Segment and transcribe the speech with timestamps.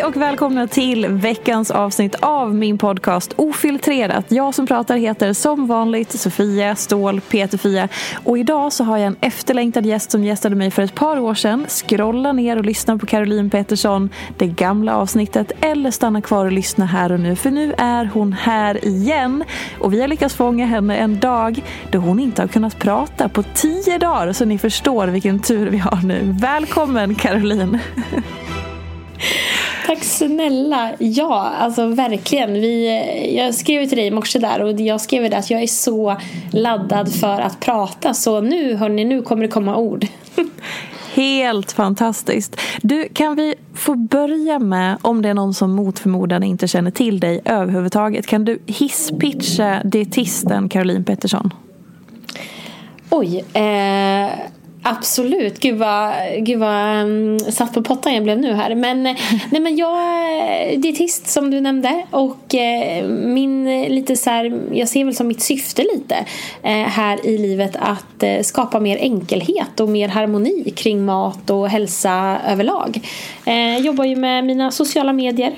[0.00, 4.24] Hej och välkomna till veckans avsnitt av min podcast Ofiltrerat.
[4.28, 7.88] Jag som pratar heter som vanligt Sofia Ståhl Peterfia
[8.24, 11.34] och idag så har jag en efterlängtad gäst som gästade mig för ett par år
[11.34, 11.66] sedan.
[11.68, 16.86] Scrolla ner och lyssna på Caroline Pettersson, det gamla avsnittet eller stanna kvar och lyssna
[16.86, 19.44] här och nu för nu är hon här igen
[19.80, 23.42] och vi har lyckats fånga henne en dag då hon inte har kunnat prata på
[23.42, 26.36] tio dagar så ni förstår vilken tur vi har nu.
[26.40, 27.78] Välkommen Caroline!
[29.90, 30.92] Tack snälla.
[30.98, 32.52] Ja, alltså verkligen.
[32.52, 35.66] Vi, jag skrev till dig i morse där och jag skrev det att jag är
[35.66, 36.16] så
[36.52, 38.14] laddad för att prata.
[38.14, 40.06] Så nu hörni, nu kommer det komma ord.
[41.14, 42.60] Helt fantastiskt.
[42.82, 46.90] Du, kan vi få börja med, om det är någon som mot förmodan inte känner
[46.90, 51.54] till dig överhuvudtaget, kan du hisspitcha dietisten Caroline Pettersson?
[53.10, 53.44] Oj.
[53.52, 54.30] Eh...
[54.82, 58.74] Absolut, gud vad, gud vad um, satt på pottan jag blev nu här.
[58.74, 59.02] Men,
[59.50, 64.88] nej, men jag är dietist som du nämnde och eh, min lite så här, jag
[64.88, 66.14] ser väl som mitt syfte lite
[66.62, 71.68] eh, här i livet att eh, skapa mer enkelhet och mer harmoni kring mat och
[71.68, 73.00] hälsa överlag.
[73.44, 75.52] Jag jobbar ju med mina sociala medier,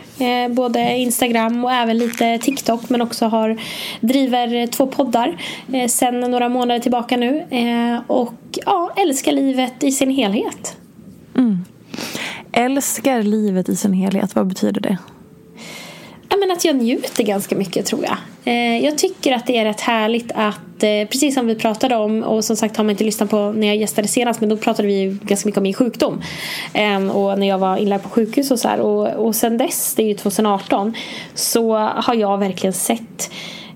[0.48, 3.60] både Instagram och även lite TikTok men också har,
[4.00, 5.36] driver två poddar
[5.88, 7.46] sedan några månader tillbaka nu
[8.06, 8.34] och
[8.66, 10.76] ja, älskar livet i sin helhet.
[11.36, 11.64] Mm.
[12.52, 14.98] Älskar livet i sin helhet, vad betyder det?
[16.28, 18.16] Ja, men att jag njuter ganska mycket tror jag.
[18.44, 22.22] Eh, jag tycker att det är rätt härligt att, eh, precis som vi pratade om
[22.22, 24.88] och som sagt har man inte lyssnat på när jag gästade senast men då pratade
[24.88, 26.22] vi ganska mycket om min sjukdom.
[26.74, 28.80] Eh, och när jag var inlagd på sjukhus och så här.
[28.80, 30.94] Och, och sen dess, det är ju 2018,
[31.34, 33.30] så har jag verkligen sett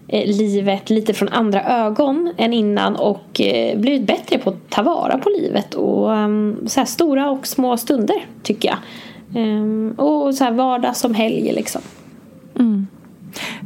[0.08, 5.18] livet lite från andra ögon än innan och eh, blivit bättre på att ta vara
[5.18, 8.78] på livet och ehm, så här stora och små stunder tycker jag.
[9.42, 11.80] Ehm, och så här vardag som helg liksom.
[12.58, 12.86] Mm.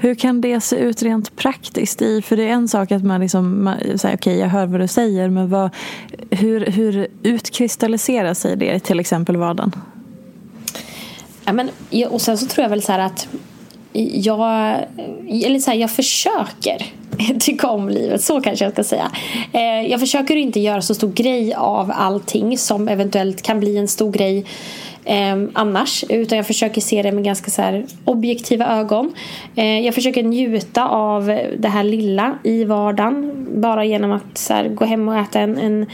[0.01, 2.03] Hur kan det se ut rent praktiskt?
[2.03, 4.89] I, för det är en sak att man liksom, okej okay, jag hör vad du
[4.89, 5.71] säger men vad,
[6.31, 9.73] hur, hur utkristalliserar sig det i till exempel vardagen?
[11.45, 11.71] Ja, men,
[12.11, 13.29] och sen så tror jag väl så här att
[13.93, 14.79] jag,
[15.45, 16.87] eller så här, jag försöker
[17.41, 19.11] tycka om livet, så kanske jag ska säga.
[19.53, 23.89] Eh, jag försöker inte göra så stor grej av allting som eventuellt kan bli en
[23.89, 24.45] stor grej
[25.05, 26.05] eh, annars.
[26.09, 29.13] Utan jag försöker se det med ganska så här, objektiva ögon.
[29.57, 31.27] Eh, jag försöker njuta av
[31.59, 33.47] det här lilla i vardagen.
[33.61, 35.87] Bara genom att så här, gå hem och äta en, en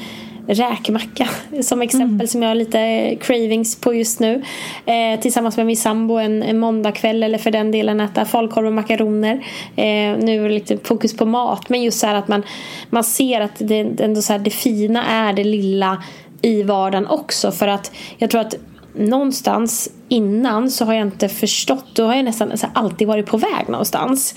[0.46, 1.28] räkmacka
[1.62, 2.26] som exempel mm.
[2.26, 4.42] som jag har lite cravings på just nu.
[4.86, 8.72] Eh, tillsammans med min sambo en, en måndagkväll eller för den delen äta falukorv och
[8.72, 9.34] makaroner.
[9.76, 12.42] Eh, nu är det lite fokus på mat men just så här att man,
[12.90, 16.02] man ser att det, ändå så här, det fina är det lilla
[16.42, 18.54] i vardagen också för att jag tror att
[18.98, 21.84] någonstans innan så har jag inte förstått.
[21.92, 24.34] Då har jag nästan här, alltid varit på väg någonstans.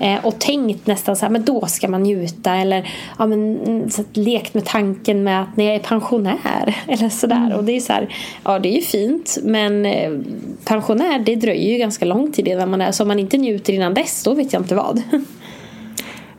[0.00, 2.54] Eh, och tänkt nästan så här, men då ska man njuta.
[2.54, 6.76] Eller ja, men, mm, så lekt med tanken med att när jag är pensionär.
[6.86, 7.36] Eller sådär.
[7.36, 7.58] Mm.
[7.58, 8.14] Och det är så här,
[8.44, 9.38] ja det är ju fint.
[9.42, 10.10] Men eh,
[10.64, 12.92] pensionär det dröjer ju ganska lång tid innan man är.
[12.92, 15.02] Så om man inte njuter innan dess, då vet jag inte vad.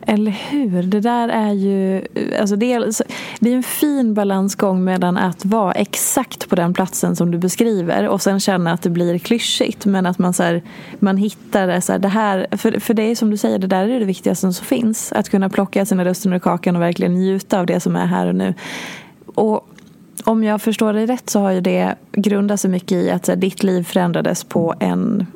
[0.06, 0.82] Eller hur?
[0.82, 2.02] Det där är ju
[2.40, 2.92] alltså det, är,
[3.40, 8.08] det är en fin balansgång mellan att vara exakt på den platsen som du beskriver
[8.08, 10.62] och sen känna att det blir klyschigt men att man, så här,
[10.98, 13.66] man hittar det, så här, det här för, för det är som du säger, det
[13.66, 15.12] där är det viktigaste som finns.
[15.12, 18.26] Att kunna plocka sina röster ur kakan och verkligen njuta av det som är här
[18.26, 18.54] och nu.
[19.34, 19.68] Och
[20.24, 23.36] om jag förstår dig rätt så har ju det grundat sig mycket i att här,
[23.36, 25.26] ditt liv förändrades på en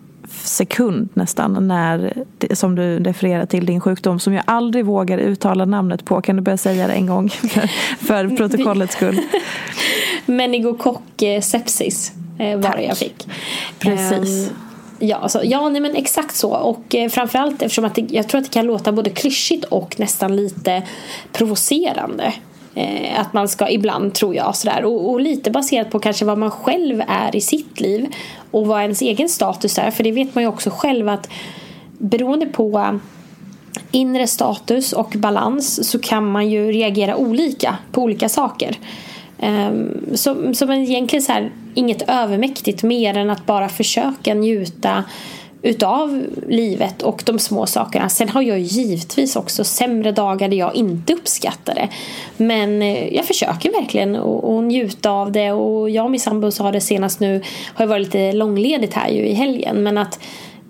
[0.43, 6.05] sekund nästan när, som du refererar till din sjukdom som jag aldrig vågar uttala namnet
[6.05, 6.21] på.
[6.21, 7.31] Kan du börja säga det en gång
[7.99, 9.21] för, protokollets skull?
[10.27, 13.29] Meningokock sepsis eh, var det jag fick.
[13.79, 14.51] Precis.
[14.51, 14.57] Um,
[14.99, 16.51] Ja, alltså, ja nej, men exakt så.
[16.51, 20.01] Och eh, framförallt eftersom att det, jag tror att det kan låta både klyschigt och
[20.01, 20.83] nästan lite
[21.33, 22.33] provocerande.
[22.75, 24.85] Eh, att man ska ibland, tror jag, sådär.
[24.85, 28.07] Och, och, lite baserat på kanske vad man själv är i sitt liv
[28.51, 29.91] och vad ens egen status är.
[29.91, 31.31] För det vet man ju också själv att
[31.99, 32.99] beroende på
[33.91, 38.77] inre status och balans så kan man ju reagera olika på olika saker.
[39.39, 39.73] Ehm,
[40.11, 45.05] um, som, som egentligen så här, inget övermäktigt mer än att bara försöka njuta
[45.65, 48.09] utav livet och de små sakerna.
[48.09, 51.89] Sen har jag givetvis också sämre dagar där jag inte uppskattar det.
[52.37, 56.73] Men eh, jag försöker verkligen att njuta av det och jag och min sambo sa
[56.73, 57.43] det senast nu,
[57.75, 60.21] har ju varit lite långledigt här ju i helgen, men att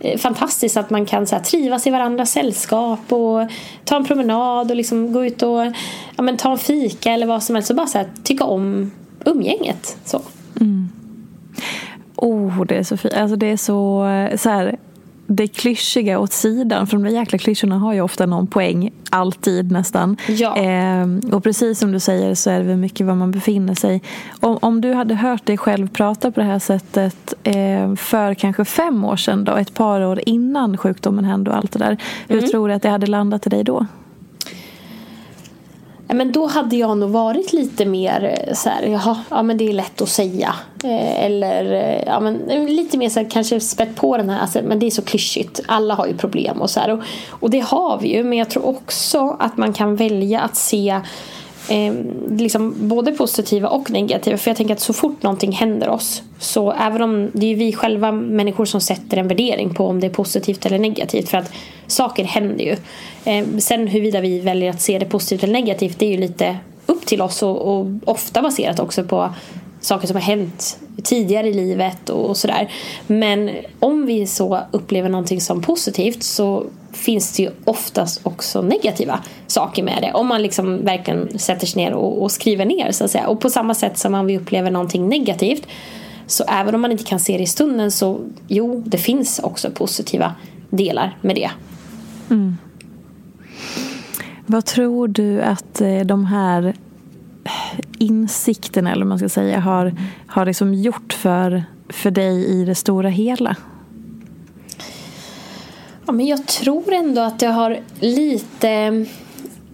[0.00, 3.48] eh, fantastiskt att man kan så här, trivas i varandras sällskap och
[3.84, 5.66] ta en promenad och liksom gå ut och
[6.16, 8.90] ja, men, ta en fika eller vad som helst och bara så här, tycka om
[9.24, 9.96] umgänget.
[10.04, 10.20] Så.
[10.60, 10.88] Mm.
[12.16, 13.14] Oh, det är så fint.
[13.14, 14.06] Alltså det är så,
[14.36, 14.76] så här,
[15.26, 16.86] det klyschiga åt sidan.
[16.86, 18.92] För de där jäkla klyschorna har ju ofta någon poäng.
[19.10, 20.16] Alltid nästan.
[20.28, 20.56] Ja.
[20.56, 24.02] Eh, och precis som du säger så är det väl mycket var man befinner sig.
[24.40, 28.64] Om, om du hade hört dig själv prata på det här sättet eh, för kanske
[28.64, 29.44] fem år sedan.
[29.44, 31.96] Då, ett par år innan sjukdomen hände och allt det där.
[32.28, 32.50] Hur mm.
[32.50, 33.86] tror du att det hade landat i dig då?
[36.08, 39.68] Men då hade jag nog varit lite mer eh, så här, jaha, ja men det
[39.68, 40.54] är lätt att säga.
[40.84, 44.60] Eh, eller eh, ja, men lite mer så här, kanske spett på den här, alltså,
[44.64, 45.60] men det är så klyschigt.
[45.66, 46.90] Alla har ju problem och så här.
[46.90, 50.56] Och, och det har vi ju, men jag tror också att man kan välja att
[50.56, 51.00] se
[51.68, 51.94] eh,
[52.30, 54.36] liksom både positiva och negativa.
[54.36, 57.72] För jag tänker att så fort någonting händer oss så även om det är vi
[57.72, 61.28] själva människor som sätter en värdering på om det är positivt eller negativt.
[61.28, 61.52] För att
[61.86, 62.76] saker händer ju.
[63.24, 66.56] Eh, sen huruvida vi väljer att se det positivt eller negativt det är ju lite
[66.86, 69.34] upp till oss och, och ofta baserat också på
[69.80, 72.72] saker som har hänt tidigare i livet och sådär.
[73.06, 73.50] Men
[73.80, 79.82] om vi så upplever någonting som positivt så finns det ju oftast också negativa saker
[79.82, 80.12] med det.
[80.12, 83.28] Om man liksom verkligen sätter sig ner och, och skriver ner så att säga.
[83.28, 85.66] Och på samma sätt som om vi upplever någonting negativt
[86.26, 89.70] så även om man inte kan se det i stunden så jo, det finns också
[89.70, 90.34] positiva
[90.70, 91.50] delar med det.
[92.30, 92.56] Mm.
[94.46, 96.74] Vad tror du att eh, de här
[98.04, 99.94] insikten, eller vad man ska säga har,
[100.26, 103.56] har liksom gjort för, för dig i det stora hela?
[106.06, 108.70] Ja, men jag tror ändå att det har lite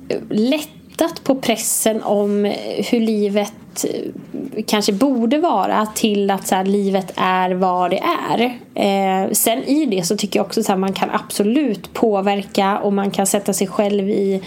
[0.09, 2.55] eh, lättat på pressen om
[2.91, 8.59] hur livet eh, kanske borde vara till att så här, livet är vad det är.
[8.75, 13.11] Eh, sen i det så tycker jag också att man kan absolut påverka och man
[13.11, 14.43] kan sätta sig själv i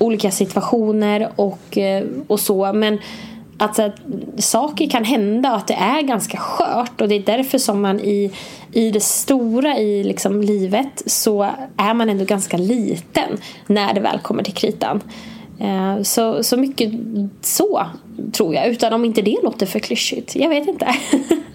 [0.00, 2.72] olika situationer och, eh, och så.
[2.72, 2.98] Men
[3.58, 3.94] att, att
[4.38, 8.00] saker kan hända och att det är ganska skört och det är därför som man
[8.00, 8.32] i,
[8.72, 14.18] i det stora i liksom livet så är man ändå ganska liten när det väl
[14.18, 15.00] kommer till kritan.
[15.60, 16.92] Eh, så, så mycket
[17.40, 17.86] så
[18.32, 20.36] tror jag, utan om inte det låter för klyschigt.
[20.36, 20.94] Jag vet inte.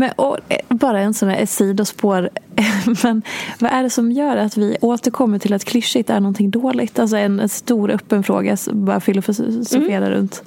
[0.00, 2.30] Men, och, eh, bara en sån här sidospår.
[3.02, 3.22] Men
[3.58, 6.98] vad är det som gör att vi återkommer till att klyschigt är någonting dåligt?
[6.98, 10.10] Alltså en, en stor öppen fråga, bara filosofera mm.
[10.10, 10.42] runt.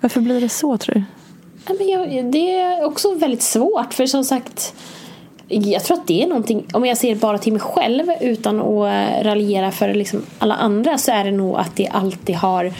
[0.00, 1.02] Varför blir det så tror du?
[2.22, 4.74] det är också väldigt svårt för som sagt
[5.48, 9.24] jag tror att det är någonting, om jag ser bara till mig själv utan att
[9.24, 12.72] raljera för liksom alla andra så är det nog att det alltid har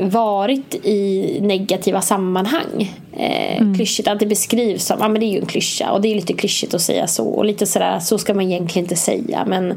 [0.00, 2.96] varit i negativa sammanhang.
[3.12, 3.74] Eh, mm.
[3.74, 6.14] Klyschigt, att det beskrivs som, ja men det är ju en klyscha och det är
[6.14, 9.70] lite klyschigt att säga så och lite sådär, så ska man egentligen inte säga men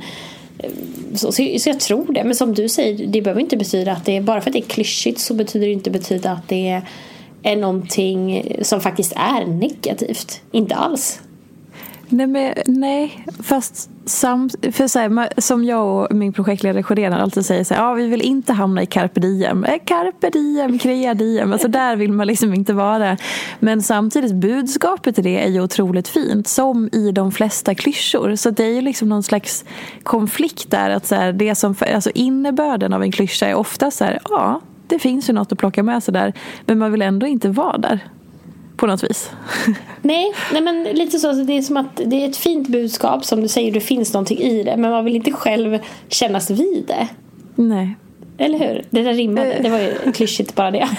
[0.58, 0.70] eh,
[1.13, 4.05] så, så, så, jag tror det, men som du säger, det behöver inte betyda att
[4.05, 6.70] det är, bara för att det är klyschigt så betyder det inte betyda att det
[6.70, 6.81] är,
[7.43, 10.41] är någonting som faktiskt är negativt.
[10.51, 11.20] Inte alls.
[12.12, 13.25] Nej, men, nej.
[13.44, 17.91] fast sam, för så här, som jag och min projektledare Sjödén alltid säger så här,
[17.91, 19.63] ah, vi vill inte hamna i carpe diem.
[19.63, 21.53] Eh, carpe diem, crea diem.
[21.53, 23.18] Alltså där vill man liksom inte vara.
[23.60, 26.48] Men samtidigt budskapet i det är ju otroligt fint.
[26.48, 28.36] Som i de flesta klyschor.
[28.36, 29.65] Så det är ju liksom någon slags
[30.03, 30.89] konflikt där.
[30.89, 34.62] Att så här, det som, alltså innebörden av en klyscha är ofta så här, ja,
[34.88, 36.34] det finns ju något att plocka med sig där.
[36.65, 38.00] Men man vill ändå inte vara där
[38.81, 39.31] på något vis.
[40.01, 41.31] Nej, nej men lite så.
[41.31, 44.38] Det är som att det är ett fint budskap som du säger, det finns någonting
[44.38, 44.77] i det.
[44.77, 47.07] Men man vill inte själv kännas vid det.
[47.55, 47.95] Nej.
[48.38, 48.83] Eller hur?
[48.89, 49.59] Det där rimmade.
[49.63, 50.89] Det var ju klyschigt bara det.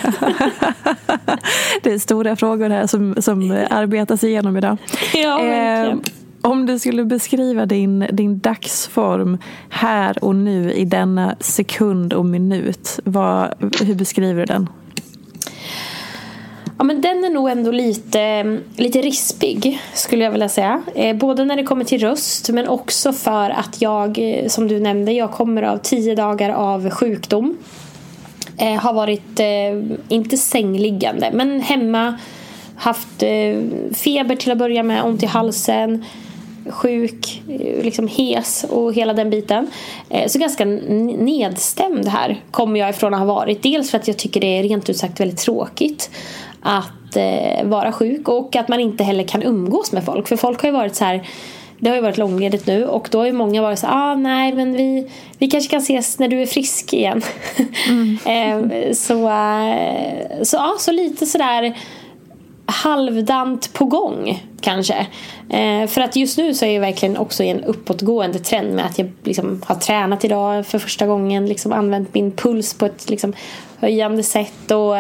[1.83, 4.77] det är stora frågor här som, som arbetas igenom idag.
[5.15, 5.99] Ja, verkligen.
[5.99, 12.25] Eh, om du skulle beskriva din, din dagsform här och nu i denna sekund och
[12.25, 14.69] minut, vad, hur beskriver du den?
[16.83, 18.43] Ja, men den är nog ändå lite,
[18.77, 20.83] lite rispig skulle jag vilja säga.
[20.95, 24.81] Eh, både när det kommer till röst men också för att jag, eh, som du
[24.81, 27.57] nämnde, jag kommer av tio dagar av sjukdom.
[28.59, 32.19] Eh, har varit, eh, inte sängliggande, men hemma.
[32.77, 33.57] Haft eh,
[33.95, 36.05] feber till att börja med, ont i halsen
[36.69, 39.71] sjuk, eh, liksom hes och hela den biten.
[40.27, 43.63] Så ganska nedstämd här kommer jag ifrån att ha varit.
[43.63, 46.11] Dels för att jag tycker det är rent ut sagt väldigt tråkigt
[46.63, 50.29] att eh, vara sjuk och att man inte heller kan umgås med folk.
[50.29, 51.29] För folk har ju varit så här
[51.83, 54.53] det har ju varit långledigt nu och då har ju många varit så ah, nej
[54.53, 57.23] men vi, vi kanske kan ses när du är frisk igen.
[57.89, 58.19] Mm.
[58.25, 61.79] eh, så, eh, så, ja, så lite sådär
[62.67, 65.07] halvdant på gång kanske.
[65.51, 68.87] Eh, för att just nu så är jag verkligen också i en uppåtgående trend med
[68.87, 71.47] att jag liksom har tränat idag för första gången.
[71.47, 73.33] Liksom använt min puls på ett liksom
[73.83, 74.95] höjande sätt och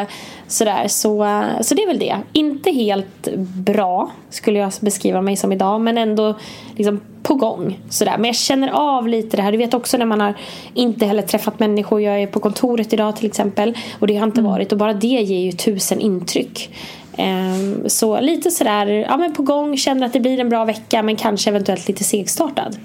[0.46, 0.88] sådär.
[0.88, 2.16] Så, så det är väl det.
[2.32, 6.34] Inte helt bra skulle jag beskriva mig som idag men ändå
[6.76, 7.80] liksom på gång.
[7.88, 8.14] Sådär.
[8.16, 9.52] Men jag känner av lite det här.
[9.52, 10.34] Du vet också när man har
[10.74, 12.00] inte heller träffat människor.
[12.00, 14.52] Jag är på kontoret idag till exempel och det har inte mm.
[14.52, 16.74] varit och bara det ger ju tusen intryck.
[17.16, 21.02] Ehm, så lite sådär, ja men på gång, känner att det blir en bra vecka
[21.02, 22.76] men kanske eventuellt lite segstartad.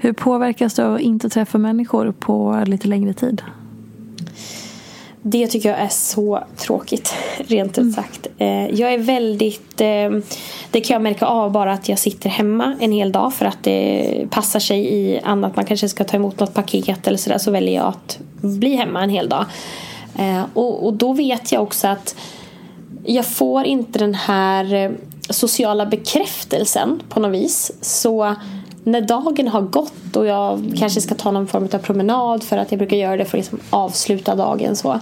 [0.00, 3.42] Hur påverkas du av att inte träffa människor på lite längre tid?
[5.26, 7.92] Det tycker jag är så tråkigt, rent ut mm.
[7.92, 8.26] sagt.
[8.38, 8.76] Mm.
[8.76, 9.80] Jag är väldigt...
[9.80, 10.22] Ehm,
[10.70, 13.58] det kan jag märka av bara att jag sitter hemma en hel dag för att
[13.62, 15.56] det passar sig i annat.
[15.56, 19.02] Man kanske ska ta emot något paket eller sådär så väljer jag att bli hemma
[19.02, 19.44] en hel dag.
[20.18, 22.16] Ehm, och, och då vet jag också att
[23.04, 24.90] jag får inte den här eh,
[25.30, 27.72] sociala bekräftelsen på något vis.
[27.80, 28.34] Så
[28.84, 32.72] när dagen har gått och jag kanske ska ta någon form av promenad för att
[32.72, 35.00] jag brukar göra det för att liksom avsluta dagen så.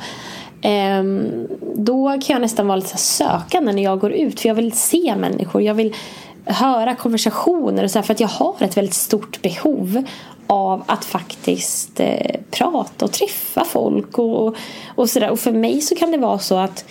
[0.63, 4.73] Ehm, då kan jag nästan vara lite sökande när jag går ut för jag vill
[4.73, 5.63] se människor.
[5.63, 5.95] Jag vill
[6.45, 10.05] höra konversationer och så för att jag har ett väldigt stort behov
[10.47, 14.57] av att faktiskt eh, prata och träffa folk och,
[14.95, 15.31] och sådär.
[15.31, 16.85] Och för mig så kan det vara så att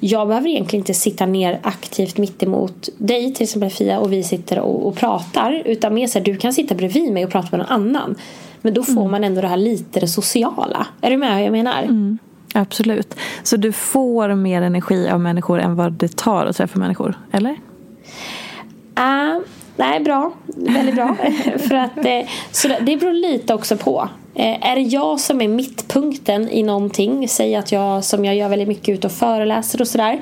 [0.00, 4.22] jag behöver egentligen inte sitta ner aktivt mitt emot dig till exempel Fia och vi
[4.22, 7.48] sitter och, och pratar utan mer så här, du kan sitta bredvid mig och prata
[7.50, 8.16] med någon annan
[8.62, 9.10] men då får mm.
[9.10, 10.86] man ändå det här lite det sociala.
[11.00, 11.82] Är du med vad jag menar?
[11.82, 12.18] Mm.
[12.54, 13.14] Absolut.
[13.42, 17.50] Så du får mer energi av människor än vad det tar att träffa människor, eller?
[17.50, 19.40] Uh,
[19.76, 20.32] nej, bra.
[20.46, 21.16] Väldigt bra.
[21.68, 24.08] För att, eh, så det, det beror lite också på.
[24.34, 28.48] Eh, är det jag som är mittpunkten i någonting, säg att jag som jag gör
[28.48, 30.20] väldigt mycket ute och föreläser och sådär.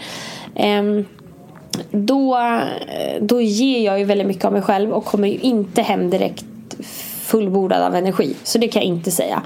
[0.54, 1.04] Ehm,
[1.90, 5.82] då, eh, då ger jag ju väldigt mycket av mig själv och kommer ju inte
[5.82, 6.44] hem direkt
[7.22, 8.36] fullbordad av energi.
[8.42, 9.42] Så det kan jag inte säga.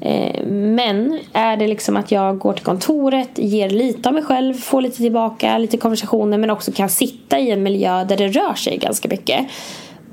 [0.00, 4.54] Eh, men är det liksom att jag går till kontoret, ger lite av mig själv,
[4.54, 8.54] får lite tillbaka, lite konversationer men också kan sitta i en miljö där det rör
[8.54, 9.46] sig ganska mycket.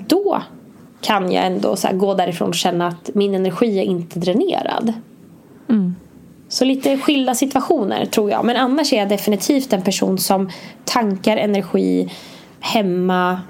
[0.08, 0.42] Då
[1.06, 4.94] kan jag ändå så gå därifrån och känna att min energi är inte dränerad.
[5.70, 5.96] Mm.
[6.48, 8.46] Så lite skilda situationer tror jag.
[8.46, 10.50] Men annars är jag definitivt en person som
[10.86, 12.12] tankar energi
[12.60, 13.42] hemma,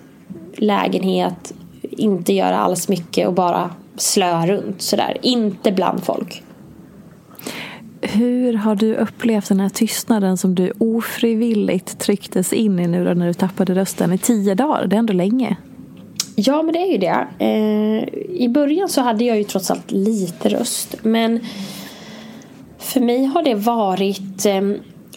[0.56, 5.18] lägenhet, inte göra alls mycket och bara slöa runt sådär.
[5.22, 6.44] Inte bland folk.
[8.02, 13.28] Hur har du upplevt den här tystnaden som du ofrivilligt trycktes in i nu när
[13.28, 14.88] du tappade rösten i tio dagar?
[14.88, 15.58] Det är ändå länge.
[16.36, 17.28] Ja, men det är ju det.
[17.40, 20.96] Eh, I början så hade jag ju trots allt lite röst.
[21.02, 21.40] Men
[22.78, 24.62] för mig har det varit eh,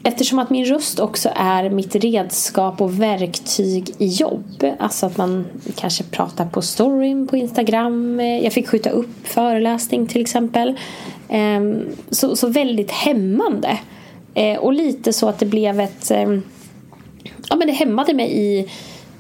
[0.02, 4.64] Eftersom att min röst också är mitt redskap och verktyg i jobb.
[4.78, 5.46] Alltså att man
[5.76, 8.20] kanske pratar på storyn på Instagram.
[8.20, 10.78] Eh, jag fick skjuta upp föreläsning till exempel.
[11.28, 11.60] Eh,
[12.10, 13.78] så, så väldigt hämmande.
[14.34, 16.10] Eh, och lite så att det blev ett...
[16.10, 16.42] Ehm,
[17.48, 18.68] ja men det hämmade mig i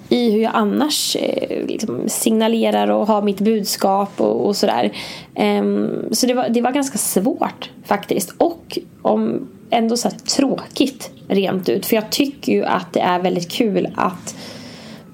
[0.08, 4.92] i hur jag annars eh, liksom signalerar och har mitt budskap och, och sådär.
[5.34, 8.34] Um, så det var, det var ganska svårt faktiskt.
[8.38, 11.86] Och om ändå så tråkigt rent ut.
[11.86, 14.36] För jag tycker ju att det är väldigt kul att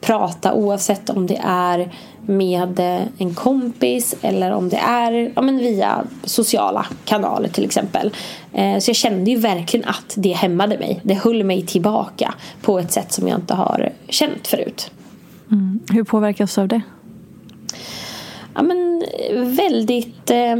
[0.04, 1.90] prata oavsett om det är
[2.26, 2.80] med
[3.18, 8.14] en kompis eller om det är ja, men via sociala kanaler till exempel.
[8.52, 11.00] Eh, så jag kände ju verkligen att det hämmade mig.
[11.02, 14.90] Det höll mig tillbaka på ett sätt som jag inte har känt förut.
[15.50, 15.80] Mm.
[15.92, 16.80] Hur påverkas du av det?
[18.54, 19.04] Ja, men
[19.56, 20.56] väldigt eh,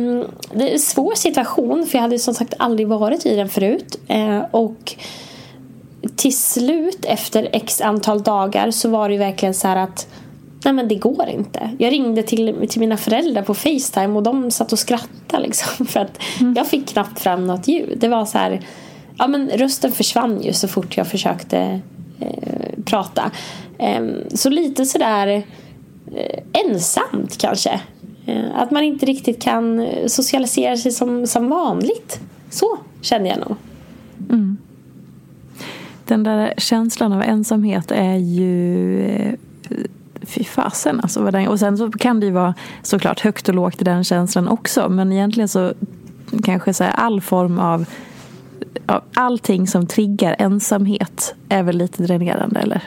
[0.55, 3.99] det är svår situation för jag hade som sagt aldrig varit i den förut.
[4.09, 4.97] Eh, och
[6.17, 10.07] till slut efter x antal dagar så var det verkligen så här att
[10.65, 11.71] nej men det går inte.
[11.79, 16.01] Jag ringde till, till mina föräldrar på Facetime och de satt och skrattade liksom för
[16.01, 16.55] att mm.
[16.55, 17.99] jag fick knappt fram något ljud.
[18.01, 18.61] Det var så här,
[19.19, 21.81] ja men rösten försvann ju så fort jag försökte
[22.21, 23.31] eh, prata.
[23.79, 25.43] Eh, så lite sådär
[26.17, 27.81] eh, ensamt kanske.
[28.27, 32.21] Eh, att man inte riktigt kan socialisera sig som, som vanligt.
[32.51, 33.57] Så kände jag nog.
[34.31, 34.59] Mm.
[36.07, 39.35] Den där känslan av ensamhet är ju eh,
[40.23, 41.49] fy fasen alltså.
[41.49, 44.89] Och sen så kan det ju vara såklart högt och lågt i den känslan också.
[44.89, 45.73] Men egentligen så
[46.45, 47.87] kanske så all form av
[49.15, 52.83] allting som triggar ensamhet är väl lite dränerande eller?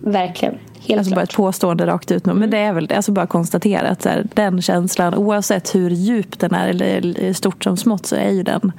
[0.00, 0.54] Verkligen.
[0.74, 1.16] Helt alltså klart.
[1.16, 2.24] bara ett påstående rakt ut.
[2.26, 2.96] Men det är väl det.
[2.96, 7.76] Alltså bara konstatera att här, den känslan oavsett hur djup den är eller stort som
[7.76, 8.72] smått så är ju den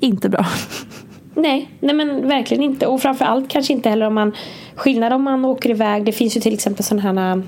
[0.00, 0.46] inte bra.
[1.36, 2.86] Nej, nej men verkligen inte.
[2.86, 4.32] Och framförallt kanske inte heller om man
[4.74, 6.04] Skillnad om man åker iväg.
[6.04, 7.42] Det finns ju till exempel sådana här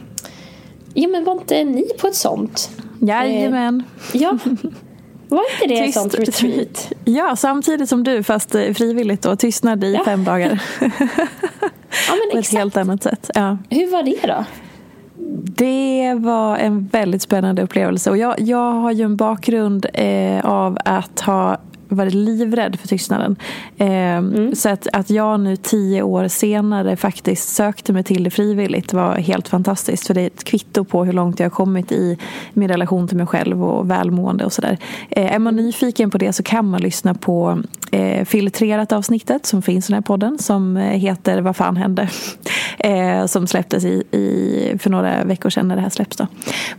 [0.95, 2.71] Ja men var inte ni på ett sånt?
[3.01, 3.83] Jajamän.
[4.15, 4.39] Eh, ja.
[5.29, 6.93] Var inte det ett sånt retreat?
[7.05, 9.37] Ja, samtidigt som du fast eh, frivilligt då.
[9.37, 10.05] Tystnad i ja.
[10.05, 10.63] fem dagar.
[10.81, 10.89] ja,
[12.09, 13.31] men på ett helt annat sätt.
[13.35, 13.59] Ja.
[13.71, 14.45] Hur var det då?
[15.57, 18.11] Det var en väldigt spännande upplevelse.
[18.11, 23.37] Och jag, jag har ju en bakgrund eh, av att ha varit livrädd för tystnaden.
[23.77, 24.55] Eh, mm.
[24.55, 29.15] Så att, att jag nu tio år senare faktiskt sökte mig till det frivilligt var
[29.15, 30.07] helt fantastiskt.
[30.07, 32.19] För det är ett kvitto på hur långt jag har kommit i
[32.53, 34.79] min relation till mig själv och välmående och sådär.
[35.11, 39.63] Eh, är man nyfiken på det så kan man lyssna på eh, filtrerat avsnittet som
[39.63, 42.09] finns i den här podden som eh, heter Vad fan hände?
[42.81, 46.17] Eh, som släpptes i, i, för några veckor sedan när det här släpps.
[46.17, 46.27] Då.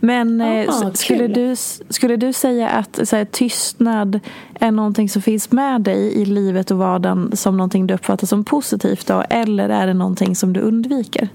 [0.00, 1.56] Men eh, Aha, skulle, du,
[1.88, 4.20] skulle du säga att så här, tystnad
[4.60, 8.44] är någonting som finns med dig i livet och vardagen som någonting du uppfattar som
[8.44, 9.24] positivt då?
[9.30, 11.28] Eller är det någonting som du undviker?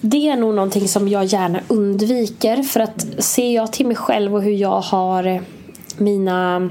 [0.00, 4.34] Det är nog någonting som jag gärna undviker för att ser jag till mig själv
[4.34, 5.40] och hur jag har eh,
[5.98, 6.70] mina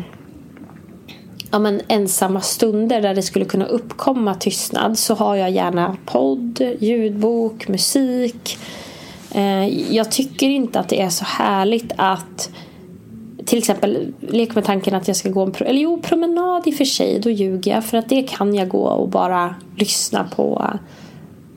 [1.52, 6.62] ja, men ensamma stunder där det skulle kunna uppkomma tystnad så har jag gärna podd,
[6.80, 8.58] ljudbok, musik.
[9.32, 12.52] Eh, jag tycker inte att det är så härligt att
[13.46, 16.72] till exempel leka med tanken att jag ska gå en pro eller jo, promenad i
[16.72, 20.24] och för sig, då ljuger jag för att det kan jag gå och bara lyssna
[20.36, 20.70] på,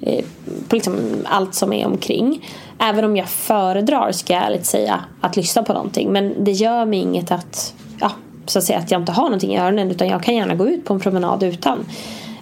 [0.00, 0.24] eh,
[0.68, 2.48] på liksom allt som är omkring.
[2.78, 6.12] Även om jag föredrar, ska jag ärligt säga, att lyssna på någonting.
[6.12, 8.10] Men det gör mig inget att, ja,
[8.46, 10.68] så att säga att jag inte har någonting i öronen utan jag kan gärna gå
[10.68, 11.78] ut på en promenad utan.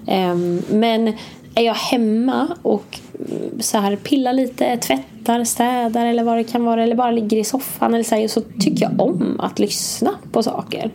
[0.06, 1.12] Um, men
[1.54, 3.00] är jag hemma och
[3.60, 7.44] så här pillar lite, tvättar, städar eller vad det kan vara eller bara ligger i
[7.44, 10.90] soffan eller så, här, så tycker jag om att lyssna på saker.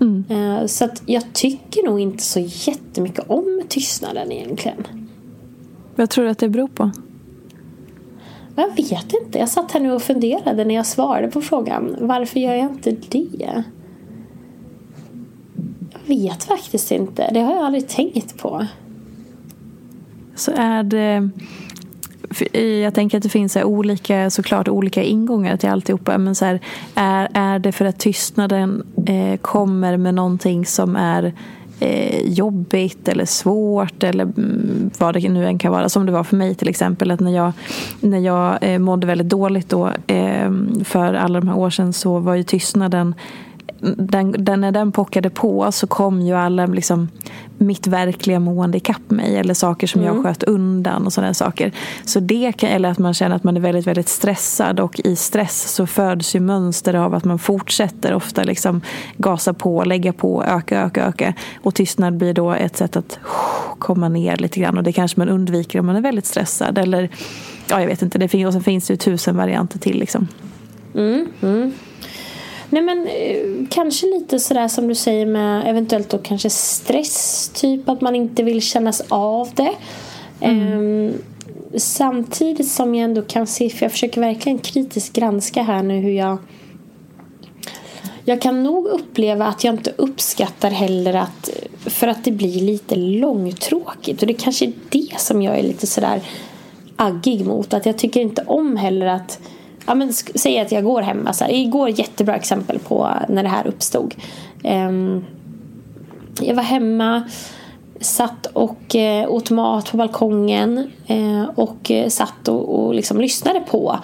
[0.00, 0.24] Mm.
[0.30, 4.86] Uh, så att jag tycker nog inte så jättemycket om tystnaden egentligen.
[5.96, 6.90] Vad tror du att det beror på?
[8.56, 9.38] Jag vet inte.
[9.38, 11.96] Jag satt här nu och funderade när jag svarade på frågan.
[12.00, 13.64] Varför gör jag inte det?
[16.06, 17.30] vet faktiskt inte.
[17.32, 18.66] Det har jag aldrig tänkt på.
[20.34, 21.30] Så är det...
[22.82, 26.18] Jag tänker att det finns så olika, såklart olika ingångar till alltihopa.
[26.18, 26.60] Men så här,
[26.94, 31.32] är, är det för att tystnaden eh, kommer med någonting som är
[31.80, 35.88] eh, jobbigt eller svårt eller mm, vad det nu än kan vara.
[35.88, 37.10] Som det var för mig till exempel.
[37.10, 37.52] Att när jag,
[38.00, 40.52] när jag eh, mådde väldigt dåligt då eh,
[40.84, 43.14] för alla de här åren sedan så var ju tystnaden
[43.82, 47.08] den, den, när den pockade på så kom ju alla liksom,
[47.58, 49.36] mitt verkliga mående ikapp mig.
[49.36, 50.14] Eller saker som mm.
[50.14, 51.72] jag sköt undan och sådana saker.
[52.04, 54.80] Så det kan, eller att man känner att man är väldigt, väldigt stressad.
[54.80, 58.80] Och i stress så föds ju mönster av att man fortsätter ofta liksom
[59.16, 61.34] gasa på, lägga på, öka, öka, öka.
[61.62, 63.18] Och tystnad blir då ett sätt att
[63.78, 64.78] komma ner lite grann.
[64.78, 66.78] Och det kanske man undviker om man är väldigt stressad.
[66.78, 67.08] Eller
[67.68, 68.18] ja, jag vet inte.
[68.18, 70.28] Det finns, och sen finns det ju tusen varianter till liksom.
[70.94, 71.72] Mm, mm.
[72.72, 77.50] Nej men eh, kanske lite sådär som du säger med eventuellt då kanske stress.
[77.54, 79.72] Typ att man inte vill kännas av det.
[80.40, 81.08] Mm.
[81.08, 81.14] Eh,
[81.78, 86.12] samtidigt som jag ändå kan se, för jag försöker verkligen kritiskt granska här nu hur
[86.12, 86.38] jag
[88.24, 91.50] jag kan nog uppleva att jag inte uppskattar heller att
[91.86, 95.86] för att det blir lite långtråkigt och det kanske är det som jag är lite
[95.86, 96.20] sådär
[96.96, 99.38] aggig mot att jag tycker inte om heller att
[99.86, 101.52] ja, men, säg att jag går hemma så alltså, här.
[101.52, 104.14] igår jättebra exempel på när det här uppstod
[104.64, 105.24] um,
[106.40, 107.22] jag var hemma
[108.00, 113.60] satt och uh, åt mat på balkongen uh, och uh, satt och, och liksom lyssnade
[113.60, 113.98] på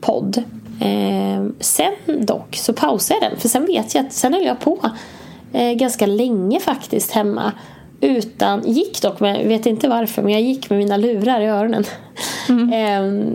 [0.00, 0.42] podd.
[0.80, 1.92] Ehm, sen
[2.26, 4.90] dock så pausade jag den för sen vet jag att sen höll jag på
[5.74, 7.52] ganska länge faktiskt hemma.
[8.00, 11.84] Utan, gick dock med, vet inte varför, men jag gick med mina lurar i öronen.
[12.48, 12.72] Mm.
[12.72, 13.32] eh,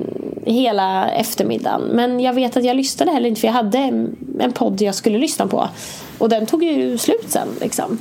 [0.54, 1.82] hela eftermiddagen.
[1.82, 3.78] Men jag vet att jag lyssnade heller inte för jag hade
[4.40, 5.70] en podd jag skulle lyssna på.
[6.18, 7.98] Och den tog ju slut sen liksom.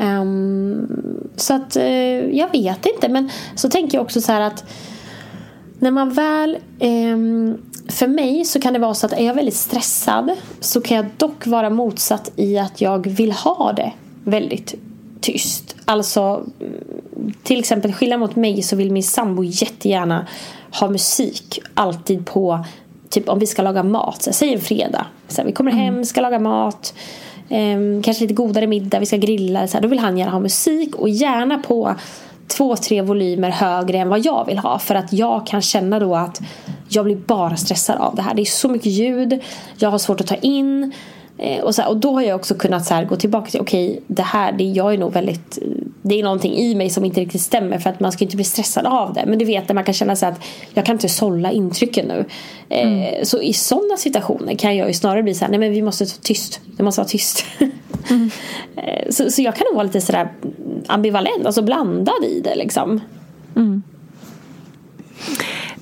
[0.00, 4.64] Um, så att uh, jag vet inte men så tänker jag också så här att
[5.78, 9.56] när man väl um, för mig så kan det vara så att är jag väldigt
[9.56, 13.92] stressad så kan jag dock vara motsatt i att jag vill ha det
[14.24, 14.74] väldigt
[15.20, 15.76] tyst.
[15.84, 16.44] Alltså
[17.42, 20.26] till exempel skillnad mot mig så vill min sambo jättegärna
[20.80, 22.64] ha musik alltid på
[23.08, 24.22] typ om vi ska laga mat.
[24.22, 25.06] Så säg en fredag.
[25.28, 26.94] Så här, vi kommer hem, ska laga mat.
[27.48, 29.68] Eh, kanske lite godare middag, vi ska grilla.
[29.68, 31.94] Så här, då vill han gärna ha musik och gärna på
[32.46, 34.78] två, tre volymer högre än vad jag vill ha.
[34.78, 36.40] För att jag kan känna då att
[36.88, 38.34] jag blir bara stressad av det här.
[38.34, 39.40] Det är så mycket ljud,
[39.78, 40.92] jag har svårt att ta in.
[41.38, 43.60] Eh, och, så här, och då har jag också kunnat så här, gå tillbaka till
[43.60, 45.58] okej, okay, det här, det, jag är nog väldigt
[46.08, 48.44] det är någonting i mig som inte riktigt stämmer för att man ska inte bli
[48.44, 49.24] stressad av det.
[49.26, 50.40] Men du vet när man kan känna sig att
[50.74, 52.24] jag kan inte sålla intrycken nu.
[52.68, 53.02] Eh, mm.
[53.02, 55.82] Eh, så i sådana situationer kan jag ju snarare bli så här, nej men vi
[55.82, 56.60] måste vara tyst.
[56.76, 57.44] Det måste vara tyst.
[58.10, 58.30] Mm.
[58.76, 60.32] eh, så, så jag kan nog vara lite sådär
[60.86, 63.00] ambivalent, alltså blandad i det liksom.
[63.56, 63.82] Mm.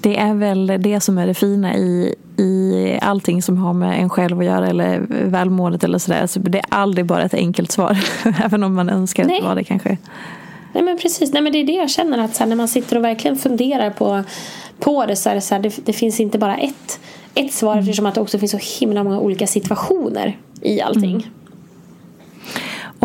[0.07, 4.11] Det är väl det som är det fina i, i allting som har med en
[4.11, 6.27] själv att göra eller välmåendet eller sådär.
[6.27, 7.99] Så det är aldrig bara ett enkelt svar.
[8.45, 9.99] Även om man önskar att det var det kanske.
[10.73, 12.69] Nej men precis, Nej, men det är det jag känner att så här, när man
[12.69, 14.23] sitter och verkligen funderar på,
[14.79, 17.01] på det så är det så här, det, det finns inte bara ett,
[17.35, 17.83] ett svar mm.
[17.83, 21.11] eftersom att det också finns så himla många olika situationer i allting.
[21.11, 21.23] Mm.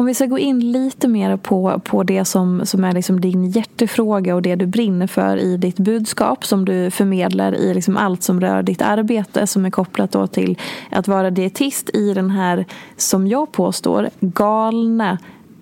[0.01, 3.49] Om vi ska gå in lite mer på, på det som, som är liksom din
[3.49, 8.23] hjärtefråga och det du brinner för i ditt budskap som du förmedlar i liksom allt
[8.23, 10.57] som rör ditt arbete som är kopplat till
[10.91, 12.65] att vara dietist i den här,
[12.97, 15.17] som jag påstår, galna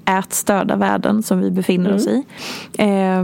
[0.06, 2.24] ätstörda världen som vi befinner oss mm.
[2.78, 2.84] i.
[2.84, 3.24] Eh,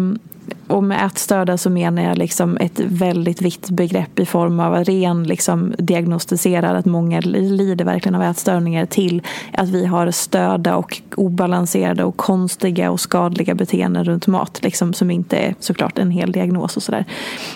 [0.68, 5.24] och med ätstörda så menar jag liksom ett väldigt vitt begrepp i form av ren
[5.24, 9.22] liksom diagnostiserad att många lider verkligen av ätstörningar till
[9.54, 15.12] att vi har störda och obalanserade och konstiga och skadliga beteenden runt mat liksom, som
[15.12, 17.06] inte är såklart en hel diagnos och sådär.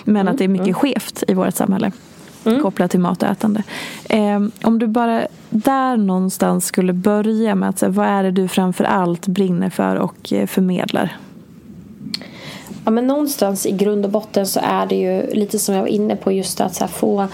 [0.04, 0.74] Men mm, att det är mycket mm.
[0.74, 1.92] skevt i vårt samhälle.
[2.44, 2.62] Mm.
[2.62, 3.62] kopplat till mat och ätande.
[4.08, 8.48] Eh, om du bara där någonstans skulle börja med att säga, vad är det du
[8.48, 11.16] framför allt brinner för och eh, förmedlar?
[12.84, 15.88] Ja, men någonstans i grund och botten så är det ju lite som jag var
[15.88, 17.26] inne på just att så få,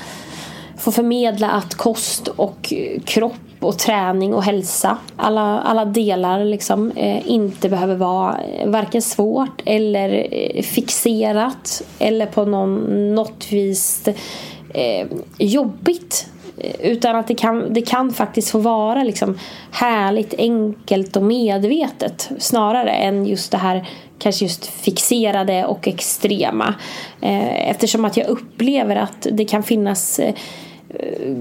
[0.78, 2.72] få förmedla att kost och
[3.04, 9.02] kropp och träning och hälsa alla, alla delar liksom eh, inte behöver vara eh, varken
[9.02, 14.08] svårt eller eh, fixerat eller på någon, något vis
[14.74, 15.06] eh,
[15.38, 16.26] jobbigt.
[16.58, 19.38] Eh, utan att det kan, det kan faktiskt få vara liksom
[19.70, 23.88] härligt, enkelt och medvetet snarare än just det här
[24.18, 26.74] kanske just fixerade och extrema.
[27.20, 30.34] Eh, eftersom att jag upplever att det kan finnas eh,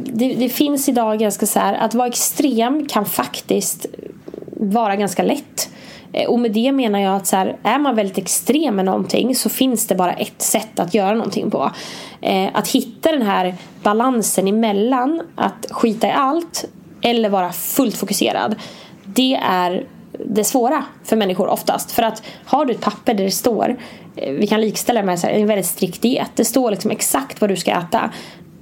[0.04, 3.86] det, det, finns idag ganska så här att vara extrem kan faktiskt
[4.52, 5.70] vara ganska lätt.
[6.16, 9.36] Eh, och med det menar jag att så här, är man väldigt extrem med någonting
[9.36, 11.72] så finns det bara ett sätt att göra någonting på.
[12.54, 16.66] att hitta den här balansen emellan att skita i allt
[17.02, 18.56] eller vara fullt fokuserad.
[19.06, 19.86] Det är
[20.26, 21.92] det svåra för människor oftast.
[21.92, 23.78] För att har du ett papper där det står,
[24.16, 26.32] eh, vi kan likställa det med så här, en väldigt strikt diet.
[26.36, 28.12] Det står liksom exakt vad du ska äta.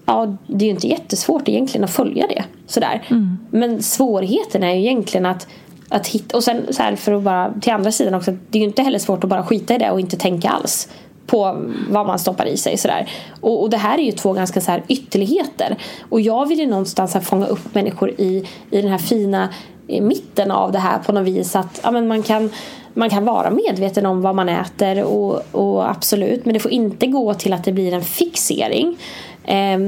[0.05, 2.43] Ja, det är ju inte jättesvårt egentligen att följa det.
[2.67, 3.03] Sådär.
[3.09, 3.37] Mm.
[3.51, 5.47] Men svårigheten är ju egentligen att
[5.89, 8.59] att hitta, och sen så här för att bara till andra sidan också, det är
[8.59, 10.89] ju inte heller svårt att bara skita i det och inte tänka alls
[11.27, 11.57] på
[11.89, 12.77] vad man stoppar i sig.
[12.77, 13.09] Sådär.
[13.41, 15.77] Och, och det här är ju två ganska så här ytterligheter.
[16.09, 19.49] Och jag vill ju någonstans här fånga upp människor i, i den här fina
[19.87, 21.55] i mitten av det här på något vis.
[21.55, 22.49] Att ja, men man, kan,
[22.93, 26.45] man kan vara medveten om vad man äter och, och absolut.
[26.45, 28.97] Men det får inte gå till att det blir en fixering.
[29.43, 29.79] Eh,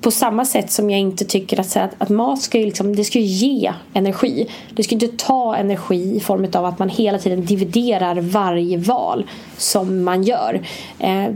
[0.00, 3.04] på samma sätt som jag inte tycker att, att, att mat ska ju, liksom, det
[3.04, 4.46] ska ge energi.
[4.70, 9.26] Det ska inte ta energi i form av att man hela tiden dividerar varje val
[9.56, 10.60] som man gör.
[10.98, 11.26] Eh,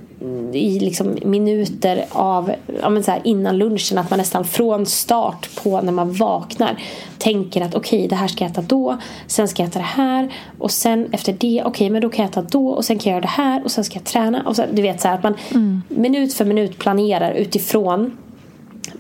[0.53, 3.99] I liksom minuter av, ja, så här, innan lunchen.
[3.99, 6.83] Att man nästan från start på när man vaknar
[7.19, 8.99] tänker att okej okay, det här ska jag äta då.
[9.27, 10.35] Sen ska jag äta det här.
[10.59, 12.69] Och sen efter det, okej okay, men då kan jag äta då.
[12.69, 13.65] Och sen kan jag göra det här.
[13.65, 14.43] Och sen ska jag träna.
[14.47, 15.83] Och så, du vet så här, att man mm.
[15.89, 18.17] minut för minut planerar utifrån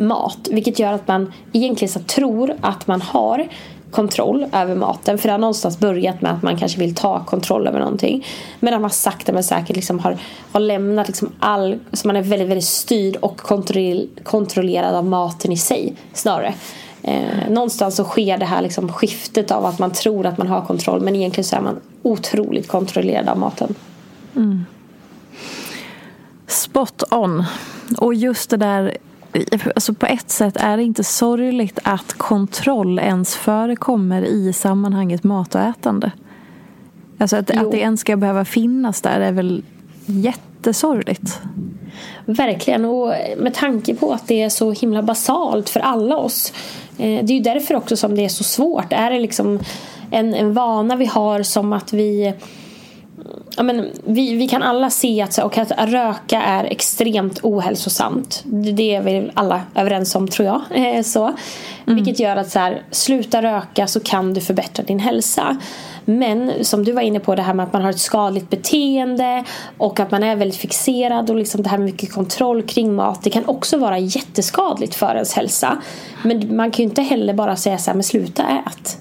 [0.00, 0.48] mat.
[0.50, 3.48] Vilket gör att man egentligen så tror att man har
[3.90, 5.18] kontroll över maten.
[5.18, 8.26] För det har någonstans börjat med att man kanske vill ta kontroll över någonting.
[8.60, 10.18] Men att man sakta men säkert liksom har,
[10.52, 11.78] har lämnat liksom all...
[11.92, 13.40] Så man är väldigt, väldigt styrd och
[14.22, 16.54] kontrollerad av maten i sig snarare.
[17.02, 20.60] Eh, någonstans så sker det här liksom skiftet av att man tror att man har
[20.60, 23.74] kontroll men egentligen så är man otroligt kontrollerad av maten.
[24.36, 24.64] Mm.
[26.46, 27.44] Spot on.
[27.98, 28.96] Och just det där
[29.74, 35.54] alltså på ett sätt är det inte sorgligt att kontroll ens förekommer i sammanhanget mat
[35.54, 36.12] och ätande.
[37.18, 39.62] Alltså att, att det ens ska behöva finnas där är väl
[40.06, 41.40] jättesorgligt.
[42.24, 46.52] Verkligen, och med tanke på att det är så himla basalt för alla oss.
[46.98, 48.92] Eh, det är ju därför också som det är så svårt.
[48.92, 49.58] Är det liksom
[50.10, 52.34] en, en vana vi har som att vi
[53.56, 58.42] ja, men, vi, vi kan alla se att, okay, att röka är extremt ohälsosamt.
[58.76, 60.60] Det är vi alla överens om tror jag.
[60.80, 61.24] Eh, så.
[61.24, 61.36] Mm.
[61.84, 65.56] Vilket gör att så här, sluta röka så kan du förbättra din hälsa.
[66.04, 69.44] Men som du var inne på det här med att man har ett skadligt beteende
[69.78, 73.22] och att man är väldigt fixerad och liksom det här med mycket kontroll kring mat.
[73.22, 75.78] Det kan också vara jätteskadligt för ens hälsa.
[76.22, 78.98] Men man kan ju inte heller bara säga så här, men sluta ät.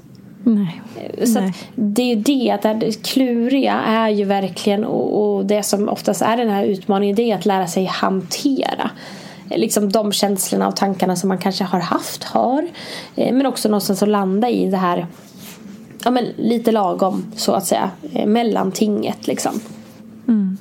[0.56, 0.82] Nej.
[1.26, 1.54] Så Nej.
[1.76, 6.22] det är ju det, att det kluriga är ju verkligen och, och, det som oftast
[6.22, 8.92] är den här utmaningen det är att lära sig hantera
[9.50, 12.68] liksom de känslorna och tankarna som man kanske har haft, har
[13.16, 15.08] eh, men också någonstans att landa i det här
[16.04, 19.60] ja, men lite lagom så att säga eh, mellantinget liksom.
[20.28, 20.58] Mm.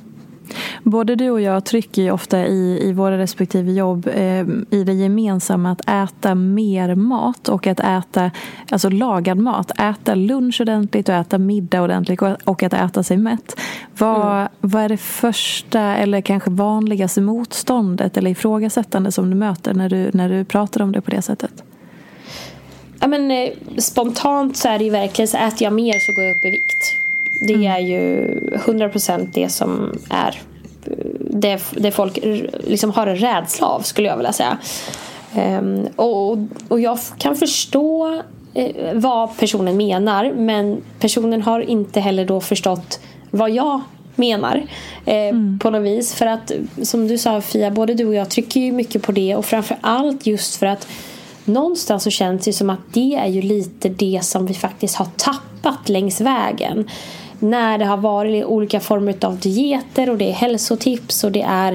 [0.83, 4.93] Både du och jag trycker ju ofta i, i våra respektive jobb eh, i det
[4.93, 8.31] gemensamma att äta mer mat och att äta
[8.69, 9.71] alltså lagad mat.
[9.79, 13.59] Äta lunch ordentligt och äta middag ordentligt och att äta sig mätt.
[13.97, 14.47] Vad, mm.
[14.59, 20.11] vad är det första eller kanske vanligaste motståndet eller ifrågasättande som du möter när du,
[20.13, 21.63] när du pratar om det på det sättet?
[22.99, 26.23] Ja, men, eh, spontant så är det ju verkligen så äter jag mer så går
[26.23, 26.95] jag upp i vikt.
[27.47, 27.71] Det mm.
[27.71, 30.41] är ju 100% det som är
[31.19, 32.19] det, det folk
[32.67, 34.57] liksom har en rädsla av skulle jag vilja säga.
[35.35, 38.21] Um, och, och jag kan förstå
[38.53, 42.99] eh, vad personen menar men personen har inte heller då förstått
[43.31, 43.81] vad jag
[44.15, 44.65] menar
[45.05, 45.59] eh, mm.
[45.59, 46.13] på något vis.
[46.13, 46.51] För att
[46.83, 49.77] som du sa Fia, både du och jag trycker ju mycket på det och framför
[49.81, 50.87] allt just för att
[51.45, 55.07] någonstans så känns det som att det är ju lite det som vi faktiskt har
[55.17, 56.89] tappat längs vägen
[57.39, 61.73] när det har varit olika former av dieter och det är hälsotips och det är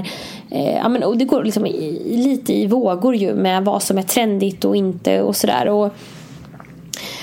[0.50, 3.98] eh, ja, men, och det går liksom i, lite i vågor ju med vad som
[3.98, 5.90] är trendigt och inte och sådär.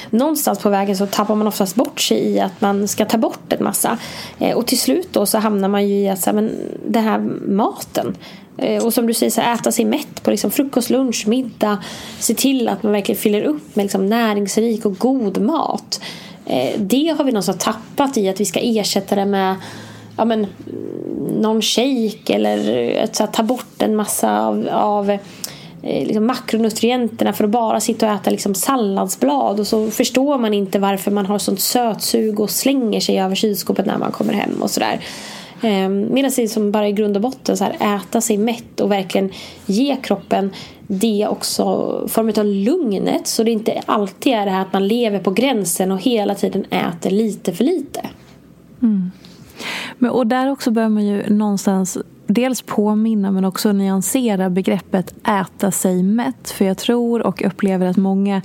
[0.10, 3.54] någonstans på vägen så tappar man oftast bort sig i att man ska ta bort
[3.54, 3.97] en massa.
[4.39, 6.51] Eh, och till slut då så hamnar man ju i att så men,
[6.88, 8.17] den här maten
[8.58, 11.77] eh, och som du säger, så äta sig mätt på liksom frukost, lunch, middag.
[12.19, 16.01] Se till att man verkligen fyller upp med liksom näringsrik och god mat.
[16.45, 19.56] Eh, det har vi någonstans tappat i att vi ska ersätta det med
[20.17, 20.47] ja, men,
[21.39, 25.19] någon shake eller eh, att, så ta bort en massa av, av eh,
[25.82, 30.80] liksom makronutrienterna för att bara sitta och äta liksom salladsblad och så förstår man inte
[30.80, 34.69] varför man har sånt sötsug och slänger sig över kylskåpet när man kommer hem och
[34.69, 34.99] sådär.
[35.62, 38.91] Eh, medan det som bara i grund och botten så här, äta sig mätt och
[38.91, 39.32] verkligen
[39.65, 40.52] ge kroppen
[40.88, 41.63] det också
[42.08, 45.91] form av lugnet så det inte alltid är det här att man lever på gränsen
[45.91, 48.02] och hela tiden äter lite för lite.
[48.82, 49.12] Mm.
[49.97, 55.71] Men, och där också bör man ju någonstans dels påminna men också nyansera begreppet äta
[55.71, 56.49] sig mätt.
[56.49, 58.41] För jag tror och upplever att många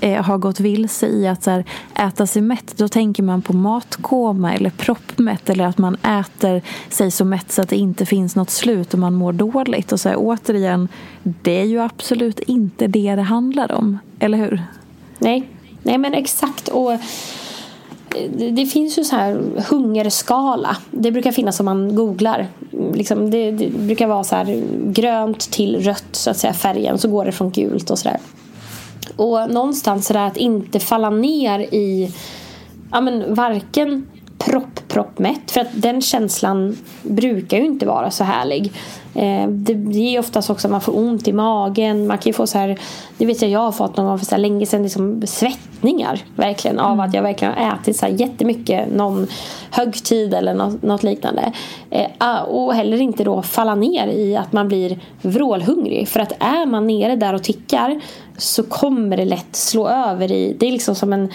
[0.00, 1.64] eh, har gått vilse i att så här,
[1.94, 7.10] äta sig mätt, då tänker man på matkoma eller proppmätt eller att man äter sig
[7.10, 9.92] så mätt så att det inte finns något slut och man mår dåligt.
[9.92, 10.88] Och så här, återigen,
[11.22, 14.62] det är ju absolut inte det det handlar om, eller hur?
[15.18, 15.48] Nej,
[15.82, 16.68] Nej men exakt.
[16.68, 16.92] Och
[18.52, 20.76] det finns ju så här hungerskala.
[20.90, 22.48] Det brukar finnas om man googlar.
[22.94, 26.98] Liksom det, det, brukar vara så här grönt till rött så att säga färgen.
[26.98, 28.20] Så går det från gult och sådär.
[29.16, 32.12] Och någonstans så där att inte falla ner i
[32.92, 34.06] ja, men varken
[34.38, 35.50] propp proppmätt.
[35.50, 38.72] För att den känslan brukar ju inte vara så härlig.
[39.14, 42.06] Eh, det, är oftast också att man får ont i magen.
[42.06, 42.78] Man kan få så här,
[43.18, 46.20] det vet jag jag har fått någon gång för så länge sedan, liksom svettningar.
[46.36, 49.26] Verkligen av att jag verkligen har ätit så här jättemycket någon
[49.70, 51.52] högtid eller något, något liknande.
[51.90, 56.08] Eh, ah, och heller inte då falla ner i att man blir vrålhungrig.
[56.08, 58.00] För att är man nere där och tickar
[58.36, 61.28] så kommer det lätt slå över i, det är liksom som en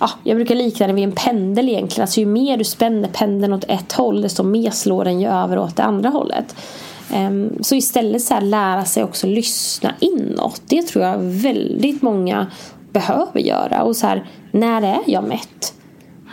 [0.00, 2.02] ja, jag brukar likna det vid en pendel egentligen.
[2.02, 5.58] Alltså ju mer du spänner pendeln åt ett håll desto mer slår den ju över
[5.58, 6.56] åt det andra hållet.
[7.14, 10.62] Um, så istället så lära sig också lyssna inåt.
[10.66, 12.46] Det tror jag väldigt många
[12.92, 13.82] behöver göra.
[13.82, 15.74] Och så här, när är jag mätt?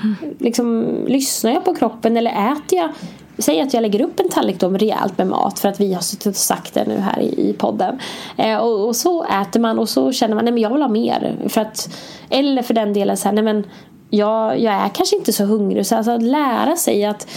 [0.03, 0.15] Mm.
[0.39, 2.89] Liksom, lyssnar jag på kroppen eller äter jag
[3.37, 6.01] Säg att jag lägger upp en tallrik då rejält med mat för att vi har
[6.01, 7.99] suttit och sagt det nu här i, i podden.
[8.37, 11.35] Eh, och, och, så äter man och så känner man att jag vill ha mer.
[11.49, 11.89] För att,
[12.29, 13.63] eller för den delen så här, nej men
[14.09, 15.85] jag, jag är kanske inte så hungrig.
[15.85, 17.27] Så alltså att lära sig att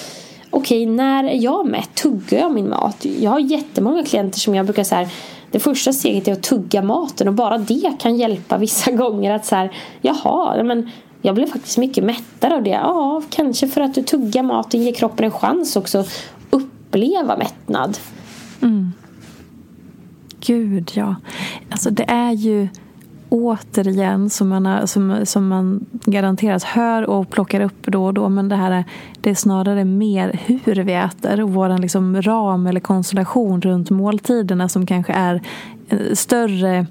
[0.51, 1.95] okej, okay, när är jag mätt?
[1.95, 3.05] Tuggar jag min mat?
[3.21, 5.09] Jag har jättemånga klienter som jag brukar säga
[5.51, 9.47] det första steget är att tugga maten och bara det kan hjälpa vissa gånger att
[9.47, 10.91] så här, jaha, men
[11.27, 12.71] jag blev faktiskt mycket mättare av det.
[12.71, 16.11] Ja, kanske för att du tuggar maten ger kroppen en chans också att
[16.51, 17.99] uppleva mättnad.
[18.63, 18.93] Mm.
[20.41, 21.17] Gud, ja.
[21.71, 22.69] Alltså det är ju
[23.29, 28.29] återigen som man, har, som, som man garanterat hör och plockar upp då och då.
[28.29, 28.85] Men det här är,
[29.21, 34.69] det är snarare mer hur vi äter och vår liksom ram eller konstellation runt måltiderna
[34.69, 35.43] som kanske är
[35.89, 36.87] eh, större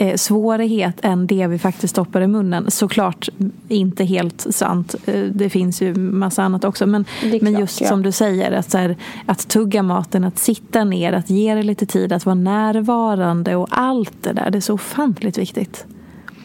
[0.00, 2.70] eh, svårighet än det vi faktiskt stoppar i munnen.
[2.70, 3.28] Såklart
[3.68, 4.94] inte helt sant.
[5.06, 6.86] Eh, det finns ju massa annat också.
[6.86, 7.88] Men, klart, men just ja.
[7.88, 11.86] som du säger, att, här, att tugga maten, att sitta ner, att ge det lite
[11.86, 14.50] tid, att vara närvarande och allt det där.
[14.50, 15.84] Det är så ofantligt viktigt.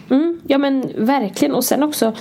[0.09, 1.55] Mm, ja men verkligen.
[1.55, 2.13] Och sen också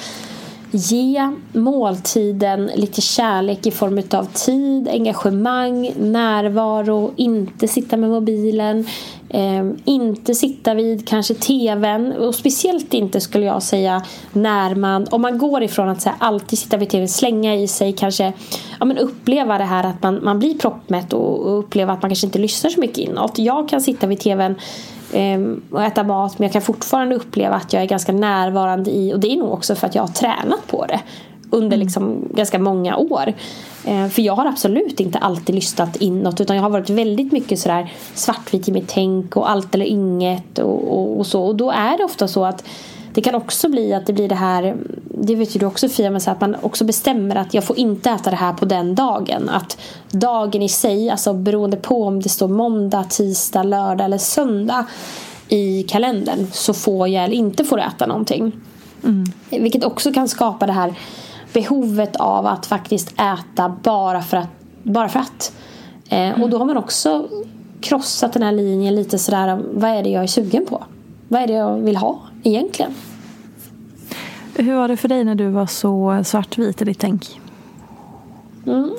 [0.70, 8.86] ge måltiden lite kärlek i form av tid, engagemang, närvaro, inte sitta med mobilen,
[9.34, 15.22] eh, inte sitta vid kanske tvn och speciellt inte skulle jag säga när man, om
[15.22, 18.32] man går ifrån att här, alltid sitta vid tvn, slänga i sig kanske,
[18.80, 22.10] ja men uppleva det här att man, man blir proppmätt och, och uppleva att man
[22.10, 23.38] kanske inte lyssnar så mycket inåt.
[23.38, 24.54] Jag kan sitta vid tvn
[25.12, 29.14] ehm, och äta mat men jag kan fortfarande uppleva att jag är ganska närvarande i
[29.14, 31.00] och det är nog också för att jag har tränat på det
[31.54, 31.80] under mm.
[31.80, 33.32] liksom ganska många år.
[33.84, 37.58] Ehm, för jag har absolut inte alltid lyssnat inåt utan jag har varit väldigt mycket
[37.58, 41.42] sådär svartvit i mitt tänk och allt eller inget och, och, och så.
[41.44, 42.64] Och då är det ofta så att
[43.14, 44.76] det kan också bli att det blir det här
[45.08, 47.78] Det vet ju du också Fia men så att man också bestämmer att jag får
[47.78, 49.78] inte äta det här på den dagen Att
[50.10, 54.86] dagen i sig, alltså beroende på om det står måndag, tisdag, lördag eller söndag
[55.48, 58.52] i kalendern så får jag eller inte får äta någonting
[59.04, 59.24] mm.
[59.50, 60.94] Vilket också kan skapa det här
[61.54, 64.48] behovet av att faktiskt äta bara för att,
[64.82, 65.52] bara för att.
[66.08, 66.42] Mm.
[66.42, 67.28] Och då har man också
[67.80, 70.84] krossat den här linjen lite sådär vad är det jag är sugen på?
[71.28, 72.94] Vad är det jag vill ha egentligen?
[74.54, 77.40] Hur var det för dig när du var så svartvit i ditt tänk?
[78.66, 78.90] Mm.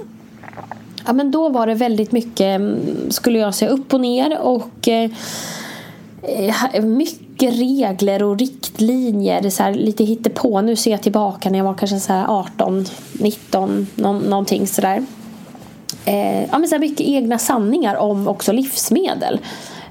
[1.05, 2.77] Ja, men då var det väldigt mycket, mm,
[3.09, 5.11] skulle jag säga, upp och ner och eh,
[6.73, 6.85] eh
[7.35, 9.49] mycket regler och riktlinjer.
[9.49, 10.61] Så här, lite hittepå.
[10.61, 15.05] Nu ser jag tillbaka när jag var kanske så 18, 19, någon, någonting sådär.
[16.05, 19.39] Eh, ja, men så här mycket egna sanningar om också livsmedel.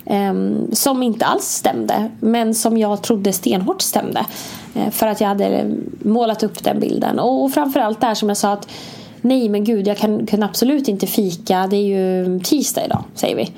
[0.06, 0.34] Eh,
[0.72, 4.26] som inte alls stämde men som jag trodde stenhårt stämde.
[4.74, 7.18] Eh, för att jag hade målat upp den bilden.
[7.18, 8.68] Och, framförallt där som jag sa att
[9.20, 11.66] nej men gud jag kan, kan absolut inte fika.
[11.66, 13.52] Det är ju tisdag idag säger vi.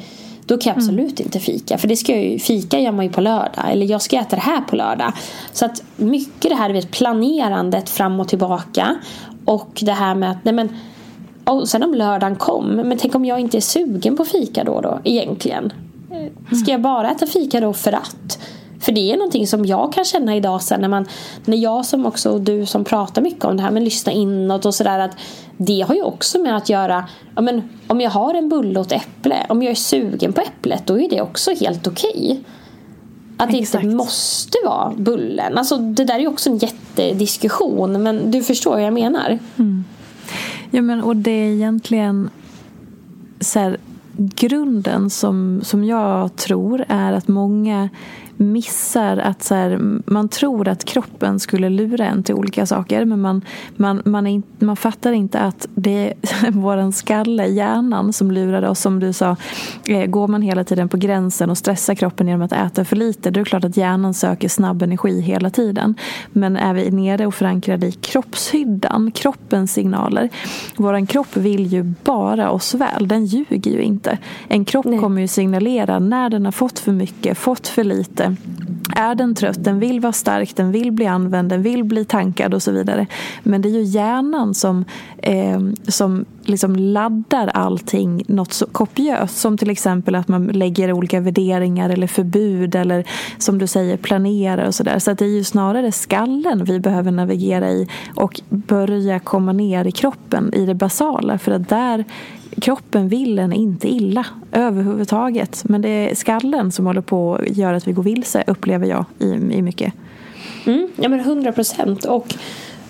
[0.46, 0.84] Då kan jag mm.
[0.84, 1.26] absolut mm.
[1.26, 1.78] inte fika.
[1.78, 3.70] För det ska ju, fika gör man ju på lördag.
[3.70, 5.12] Eller jag ska äta det här på lördag.
[5.52, 8.96] Så att mycket det här vet, planerandet fram och tillbaka.
[9.44, 10.68] Och det här med att nej men,
[11.44, 12.66] och sen om lördagen kom.
[12.66, 15.72] Men tänk om jag inte är sugen på fika då då egentligen.
[16.62, 18.38] Ska jag bara äta fika då för att?
[18.86, 21.06] För det är någonting som jag kan känna idag sen när man
[21.44, 24.66] När jag som också och du som pratar mycket om det här med lyssna inåt
[24.66, 25.16] och sådär att
[25.56, 28.86] Det har ju också med att göra ja, men, Om jag har en bulle och
[28.86, 32.38] ett äpple Om jag är sugen på äpplet då är det också helt okej okay.
[33.36, 33.84] Att det Exakt.
[33.84, 38.70] inte måste vara bullen Alltså det där är ju också en jättediskussion Men du förstår
[38.70, 39.84] vad jag menar mm.
[40.70, 42.30] Ja men och det är egentligen
[43.40, 43.76] så här,
[44.16, 47.88] grunden som, som jag tror är att många
[48.36, 53.20] missar att så här, man tror att kroppen skulle lura en till olika saker men
[53.20, 53.42] man,
[53.76, 58.80] man, man, är, man fattar inte att det är våran skalle, hjärnan, som lurar oss.
[58.80, 59.36] Som du sa,
[59.88, 63.30] eh, går man hela tiden på gränsen och stressar kroppen genom att äta för lite,
[63.30, 65.94] då är det klart att hjärnan söker snabb energi hela tiden.
[66.32, 70.28] Men är vi nere och förankrade i kroppshyddan, kroppens signaler.
[70.76, 74.18] Våran kropp vill ju bara oss väl, den ljuger ju inte.
[74.48, 74.98] En kropp Nej.
[74.98, 78.25] kommer ju signalera när den har fått för mycket, fått för lite
[78.94, 82.54] är den trött, den vill vara stark, den vill bli använd, den vill bli tankad
[82.54, 83.06] och så vidare.
[83.42, 84.84] Men det är ju hjärnan som,
[85.18, 89.38] eh, som liksom laddar allting något så kopiöst.
[89.38, 93.04] Som till exempel att man lägger olika värderingar eller förbud eller
[93.38, 94.98] som du säger planerar och sådär.
[94.98, 99.84] Så att det är ju snarare skallen vi behöver navigera i och börja komma ner
[99.84, 101.38] i kroppen, i det basala.
[101.38, 102.04] För att där
[102.60, 105.64] kroppen vill en inte illa överhuvudtaget.
[105.64, 109.04] Men det är skallen som håller på att göra att vi går vilse, upplever jag
[109.18, 109.92] i, i mycket.
[110.66, 112.04] Mm, ja men hundra procent.
[112.04, 112.34] Och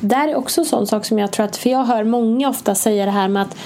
[0.01, 2.75] där är också en sån sak som jag tror att, för jag hör många ofta
[2.75, 3.57] säga det här med att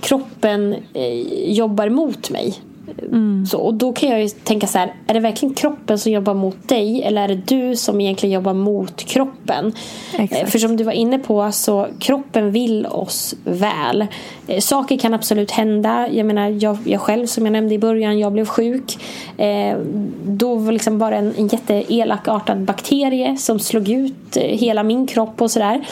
[0.00, 2.58] kroppen eh, jobbar mot mig.
[3.06, 3.46] Mm.
[3.46, 6.34] Så, och då kan jag ju tänka så här, är det verkligen kroppen som jobbar
[6.34, 9.72] mot dig eller är det du som egentligen jobbar mot kroppen?
[10.18, 10.50] Exakt.
[10.50, 14.06] För som du var inne på så kroppen vill oss väl.
[14.46, 16.08] Eh, saker kan absolut hända.
[16.12, 18.98] Jag menar jag, jag själv som jag nämnde i början, jag blev sjuk.
[19.36, 19.76] Eh,
[20.24, 25.42] då var liksom bara en, en jätteelakartad bakterie som slog ut eh, hela min kropp
[25.42, 25.84] och sådär.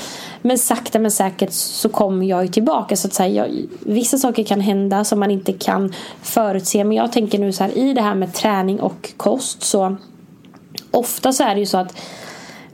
[0.43, 2.97] Men sakta men säkert så kommer jag ju tillbaka.
[2.97, 6.85] Så att säga, jag, vissa saker kan hända som man inte kan förutse.
[6.85, 9.97] Men jag tänker nu så här i det här med träning och kost så
[10.91, 12.01] ofta så är det ju så att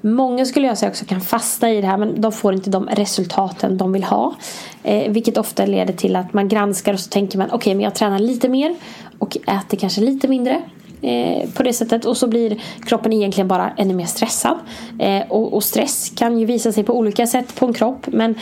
[0.01, 2.89] Många skulle jag säga också kan fastna i det här men de får inte de
[2.89, 4.35] resultaten de vill ha.
[4.83, 7.85] Eh, vilket ofta leder till att man granskar och så tänker man okej okay, men
[7.85, 8.77] jag tränar lite mer
[9.19, 10.63] och äter kanske lite mindre.
[11.07, 14.57] Eh, på det sättet och så blir kroppen egentligen bara ännu mer stressad.
[14.99, 18.35] Eh, och, och, stress kan ju visa sig på olika sätt på en kropp men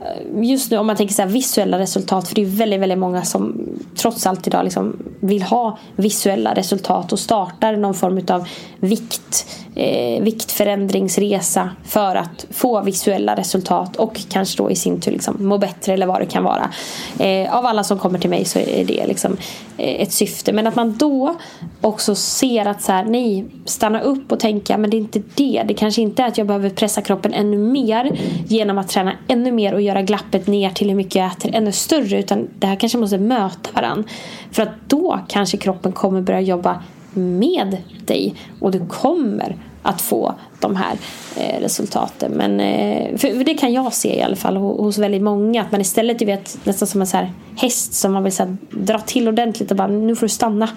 [0.00, 3.22] eh, just nu om man tänker så visuella resultat för det är väldigt, väldigt många
[3.22, 8.48] som trots allt idag liksom vill ha visuella resultat och startar någon form av
[8.80, 9.46] vikt
[9.78, 15.58] eh, viktförändringsresa för att få visuella resultat och kanske då i sin tur liksom må
[15.58, 16.70] bättre eller vad det kan vara.
[17.18, 19.36] Eh, av alla som kommer till mig så är det liksom
[19.76, 20.52] eh, ett syfte.
[20.52, 21.34] Men att man då
[21.80, 25.62] också ser att så här, nej, stanna upp och tänka men det är inte det.
[25.68, 29.52] Det kanske inte är att jag behöver pressa kroppen ännu mer genom att träna ännu
[29.52, 32.76] mer och göra glappet ner till hur mycket jag äter ännu större utan det här
[32.76, 34.04] kanske måste möta varandra.
[34.50, 36.82] För att då kanske kroppen kommer börja jobba
[37.14, 37.76] med
[38.06, 40.96] dig och du kommer att få de här
[41.36, 42.32] eh, resultaten.
[42.32, 45.62] Men, eh, för, det kan jag se i alla fall hos väldigt många.
[45.62, 48.42] Att man istället, du vet, nästan som en så här häst som man vill så
[48.42, 50.68] här, dra till ordentligt och bara nu får du stanna.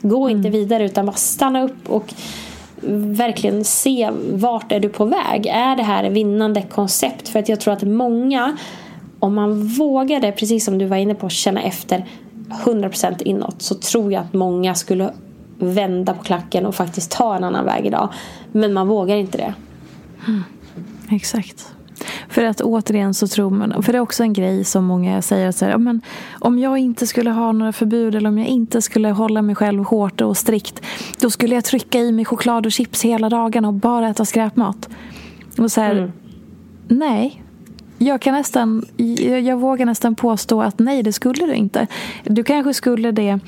[0.00, 0.36] Gå mm.
[0.36, 2.14] inte vidare utan bara stanna upp och
[2.82, 5.46] verkligen se vart är du på väg.
[5.46, 7.28] Är det här ett vinnande koncept?
[7.28, 8.56] För att jag tror att många,
[9.18, 12.06] om man vågade, precis som du var inne på, känna efter
[12.64, 15.10] 100% inåt så tror jag att många skulle
[15.58, 18.08] vända på klacken och faktiskt ta en annan väg idag.
[18.52, 19.54] Men man vågar inte det.
[20.28, 20.42] Mm.
[21.10, 21.74] Exakt.
[22.28, 25.52] För att återigen så tror man, för det är också en grej som många säger
[25.52, 26.00] så här, men
[26.38, 29.84] om jag inte skulle ha några förbud eller om jag inte skulle hålla mig själv
[29.84, 30.82] hårt och strikt
[31.20, 34.88] då skulle jag trycka i mig choklad och chips hela dagarna och bara äta skräpmat.
[35.58, 36.12] Och så här, mm.
[36.88, 37.42] nej,
[38.02, 38.84] jag kan nästan,
[39.44, 41.86] jag vågar nästan påstå att nej, det skulle du inte.
[42.24, 43.38] Du kanske skulle det,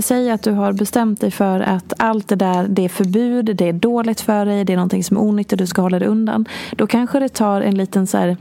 [0.00, 3.68] säga att du har bestämt dig för att allt det där, det är förbud, det
[3.68, 6.44] är dåligt för dig, det är någonting som är onyttigt, du ska hålla dig undan.
[6.76, 8.36] Då kanske det tar en liten så här,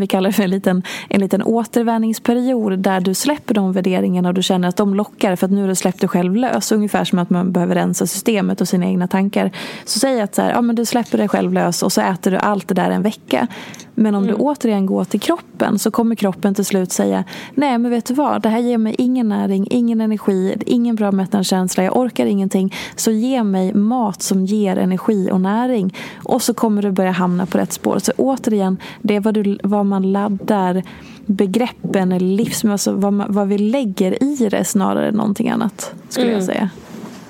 [0.00, 4.34] vi kallar det för en liten, en liten återvänningsperiod där du släpper de värderingarna och
[4.34, 6.72] du känner att de lockar för att nu har du släppt dig själv lös.
[6.72, 9.50] Ungefär som att man behöver rensa systemet och sina egna tankar.
[9.84, 12.30] Så säg att så här, ja, men du släpper dig själv lös och så äter
[12.30, 13.48] du allt det där en vecka.
[13.94, 14.34] Men om mm.
[14.34, 17.24] du återigen går till kroppen så kommer kroppen till slut säga
[17.54, 21.12] Nej men vet du vad, det här ger mig ingen näring, ingen energi, ingen bra
[21.12, 22.74] mättnadskänsla, jag orkar ingenting.
[22.96, 25.94] Så ge mig mat som ger energi och näring.
[26.22, 27.98] Och så kommer du börja hamna på rätt spår.
[27.98, 30.82] Så återigen, det är vad, du, vad man laddar
[31.26, 35.94] begreppen eller livs, alltså vad, man, vad vi lägger i det snarare än någonting annat.
[36.08, 36.38] Skulle mm.
[36.38, 36.70] jag säga.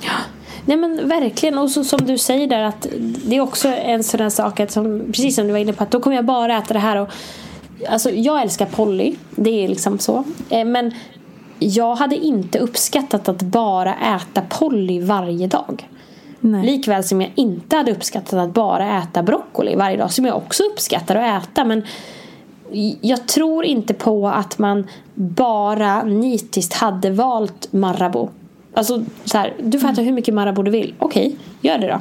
[0.00, 0.12] Ja.
[0.66, 2.86] Nej men verkligen och så, som du säger där att
[3.26, 5.82] det är också en sån här sak att som, precis som du var inne på
[5.82, 7.08] att då kommer jag bara äta det här och
[7.88, 10.24] Alltså jag älskar Polly, det är liksom så.
[10.50, 10.92] Eh, men
[11.58, 15.88] jag hade inte uppskattat att bara äta Polly varje dag.
[16.40, 16.66] Nej.
[16.66, 20.12] Likväl som jag inte hade uppskattat att bara äta broccoli varje dag.
[20.12, 21.64] Som jag också uppskattar att äta.
[21.64, 21.82] Men
[23.00, 28.28] jag tror inte på att man bara nitiskt hade valt Marabou
[28.74, 30.94] Alltså så här, du får äta hur mycket Marabou du vill.
[30.98, 32.00] Okej, okay, gör det då.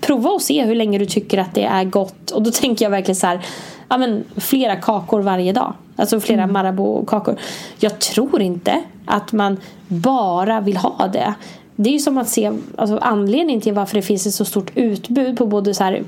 [0.00, 2.30] Prova och se hur länge du tycker att det är gott.
[2.30, 3.40] Och då tänker jag verkligen så här.
[3.88, 5.72] ja, men, flera kakor varje dag.
[5.96, 6.52] Alltså flera mm.
[6.52, 7.36] Marabou-kakor.
[7.78, 9.56] Jag tror inte att man
[9.88, 11.34] bara vill ha det.
[11.76, 14.70] Det är ju som att se alltså, anledningen till varför det finns ett så stort
[14.74, 16.04] utbud på både så här,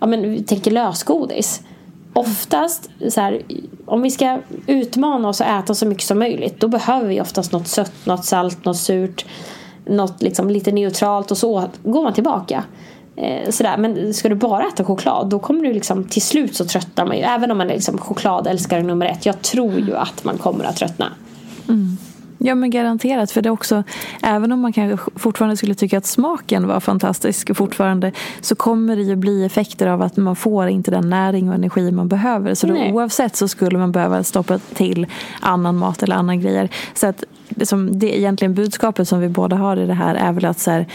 [0.00, 1.62] ja men tänker lösgodis.
[2.16, 3.42] Oftast så här,
[3.84, 7.52] om vi ska utmana oss och äta så mycket som möjligt då behöver vi oftast
[7.52, 9.24] något sött, något salt, något surt,
[9.84, 12.64] något liksom lite neutralt och så går man tillbaka.
[13.16, 13.76] Eh, sådär.
[13.76, 17.16] Men ska du bara äta choklad då kommer du liksom till slut så tröttnar man
[17.16, 17.22] ju.
[17.22, 19.26] Även om man är liksom chokladälskare nummer ett.
[19.26, 21.12] Jag tror ju att man kommer att tröttna.
[21.68, 21.96] Mm.
[22.38, 23.30] Ja men garanterat.
[23.30, 23.82] För det också
[24.22, 29.02] Även om man kanske fortfarande skulle tycka att smaken var fantastisk fortfarande Så kommer det
[29.02, 32.54] ju bli effekter av att man får inte den näring och energi man behöver.
[32.54, 35.06] Så då, oavsett så skulle man behöva stoppa till
[35.40, 36.68] annan mat eller andra grejer.
[36.94, 40.32] Så att det, som, det egentligen budskapet som vi båda har i det här är
[40.32, 40.86] väl att så här,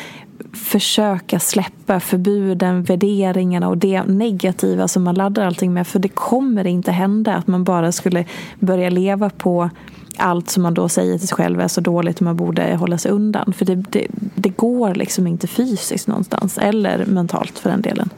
[0.54, 5.88] försöka släppa förbuden, värderingarna och det negativa som man laddar allting med.
[5.88, 8.26] För det kommer inte hända att man bara skulle
[8.60, 9.70] börja leva på
[10.18, 12.98] allt som man då säger till sig själv är så dåligt och man borde hålla
[12.98, 13.54] sig undan.
[13.58, 18.10] För det, det, det går liksom inte fysiskt någonstans, eller mentalt för den delen.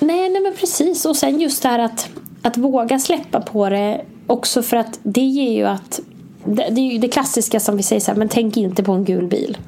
[0.00, 1.04] Nej, nej men precis.
[1.04, 2.08] Och sen just det här att,
[2.42, 6.00] att våga släppa på det också för att det ger ju att
[6.44, 8.92] det, det är ju det klassiska som vi säger så här, men tänk inte på
[8.92, 9.58] en gul bil.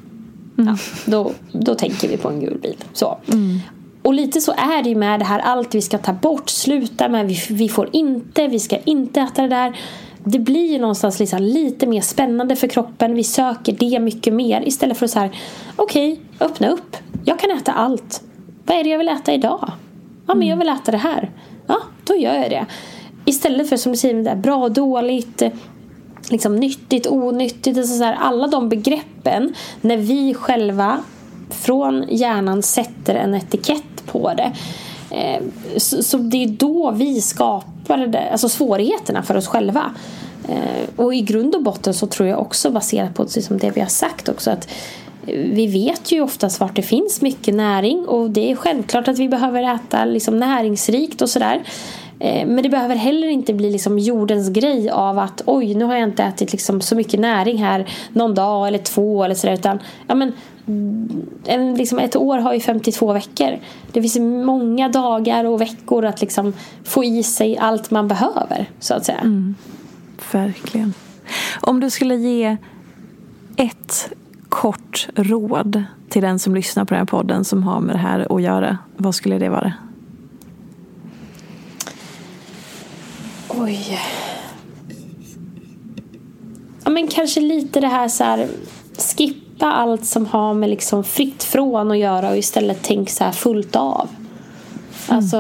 [0.63, 0.75] Mm.
[0.75, 2.77] Ja, då, då tänker vi på en gul bil.
[2.93, 3.19] Så.
[3.29, 3.59] Mm.
[4.03, 7.27] Och lite så är det med det här allt vi ska ta bort, sluta med,
[7.27, 9.77] vi, vi får inte, vi ska inte äta det där
[10.25, 13.15] det blir ju någonstans liksom lite mer spännande för kroppen.
[13.15, 15.31] Vi söker det mycket mer istället för att så här,
[15.77, 16.97] okej, okay, öppna upp.
[17.25, 18.23] Jag kan äta allt.
[18.67, 19.73] Vad är det jag vill äta idag?
[20.27, 21.31] Ja, men jag vill äta det här.
[21.67, 22.67] Ja, då gör jag det.
[23.25, 25.43] Istället för som du säger, där, bra och dåligt,
[26.33, 27.79] liksom nyttigt, onyttigt.
[27.79, 30.99] Alltså så här, alla de begreppen när vi själva
[31.51, 34.53] från hjärnan sätter en etikett på det.
[35.11, 35.43] Eh,
[35.77, 39.91] så, så det är då vi skapar det, alltså svårigheterna för oss själva.
[40.49, 43.81] Eh, och i grund och botten så tror jag också baserat på liksom det vi
[43.81, 44.69] har sagt också att
[45.27, 49.29] vi vet ju oftast vart det finns mycket näring och det är självklart att vi
[49.29, 51.63] behöver äta liksom näringsrikt och sådär.
[52.23, 55.95] Eh, men det behöver heller inte bli liksom jordens grej av att oj nu har
[55.95, 59.79] jag inte ätit liksom så mycket näring här någon dag eller två eller sådär utan
[60.07, 60.33] ja men
[60.67, 63.59] mm, en, liksom ett år har ju 52 veckor.
[63.93, 66.53] Det finns många dagar och veckor att liksom
[66.85, 68.71] få i sig allt man behöver.
[68.81, 69.19] så att säga.
[69.19, 69.55] Mm,
[70.33, 70.95] verkligen.
[71.61, 72.57] Om du skulle ge
[73.57, 74.13] ett
[74.49, 78.37] kort råd till den som lyssnar på den här podden som har med det här
[78.37, 78.79] att göra.
[78.97, 79.73] Vad skulle det vara?
[83.61, 83.99] Oj.
[86.85, 88.49] Ja, men kanske lite det här så här
[88.99, 93.25] skip släppa allt som har med liksom fritt från att göra och istället tänk så
[93.25, 94.09] här fullt av.
[95.09, 95.17] Mm.
[95.17, 95.39] Alltså,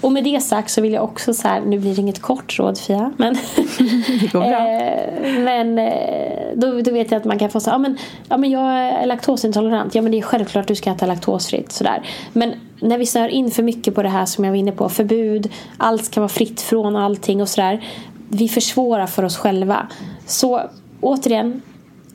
[0.00, 2.58] och med det sagt så vill jag också så här, nu blir det inget kort
[2.58, 3.34] råd Fia, men,
[4.20, 4.68] det går bra.
[4.68, 7.98] Eh, men eh, då, då, vet jag att man kan få säga, ja men,
[8.28, 12.02] ja men jag är laktosintolerant, ja men det är självklart du ska äta laktosfritt sådär.
[12.32, 14.88] Men när vi snör in för mycket på det här som jag var inne på,
[14.88, 17.84] förbud, allt ska vara fritt från allting och sådär.
[18.28, 19.86] Vi försvårar för oss själva.
[20.26, 20.62] Så
[21.00, 21.62] återigen,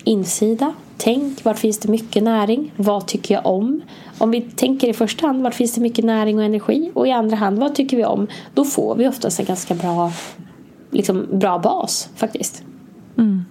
[0.04, 0.74] insida.
[0.98, 2.74] Tänk, var finns det mycket näring?
[2.76, 3.82] Vad tycker jag om?
[4.18, 6.92] Om vi tänker i första hand, var finns det mycket näring och energi?
[6.94, 8.28] Och i andra hand, vad tycker vi om?
[8.54, 10.12] Då får vi oftast en ganska bra,
[10.92, 12.64] liksom, bra bas faktiskt.
[13.18, 13.46] Mm.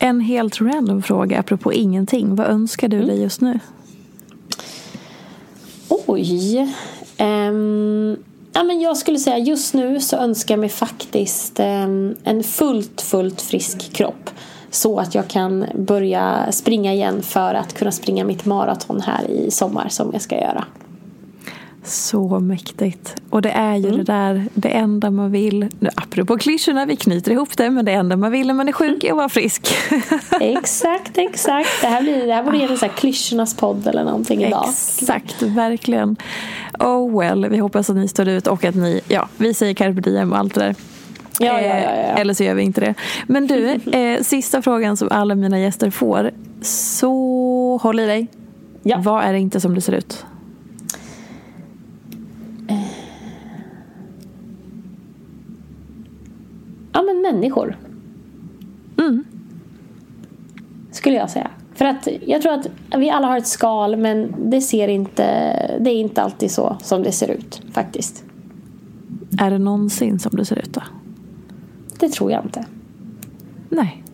[0.00, 2.34] En helt random fråga apropå ingenting.
[2.34, 3.08] Vad önskar du mm.
[3.08, 3.58] dig just nu?
[5.90, 6.58] Oj.
[7.18, 8.16] Um,
[8.52, 13.00] ja, men jag skulle säga just nu så önskar jag mig faktiskt um, en fullt,
[13.00, 14.30] fullt frisk kropp.
[14.70, 19.50] Så att jag kan börja springa igen för att kunna springa mitt maraton här i
[19.50, 20.64] sommar som jag ska göra.
[21.84, 23.16] Så mäktigt.
[23.30, 23.98] Och det är ju mm.
[23.98, 27.92] det där, det enda man vill, nu apropå klyschorna, vi knyter ihop det, men det
[27.92, 29.68] enda man vill när man är sjuk är att vara frisk.
[30.40, 31.68] exakt, exakt.
[31.80, 34.66] Det här, blir, det här borde ge en klyschornas podd eller någonting idag.
[34.68, 36.16] Exakt, verkligen.
[36.78, 40.00] Oh well, vi hoppas att ni står ut och att ni, ja, vi säger carpe
[40.00, 40.74] diem och allt det där.
[41.38, 42.94] Ja, ja, ja, eh, Eller så gör vi inte det.
[43.26, 46.30] Men du, eh, sista frågan som alla mina gäster får.
[46.62, 48.26] Så håll i dig.
[48.82, 49.00] Ja.
[49.04, 50.24] Vad är det inte som det ser ut?
[57.00, 57.76] Ja, men människor.
[58.98, 59.24] Mm.
[60.90, 61.50] Skulle jag säga.
[61.74, 65.24] För att jag tror att vi alla har ett skal men det ser inte,
[65.80, 68.24] det är inte alltid så som det ser ut faktiskt.
[69.38, 70.82] Är det någonsin som det ser ut då?
[71.98, 72.64] Det tror jag inte.
[73.68, 74.04] Nej.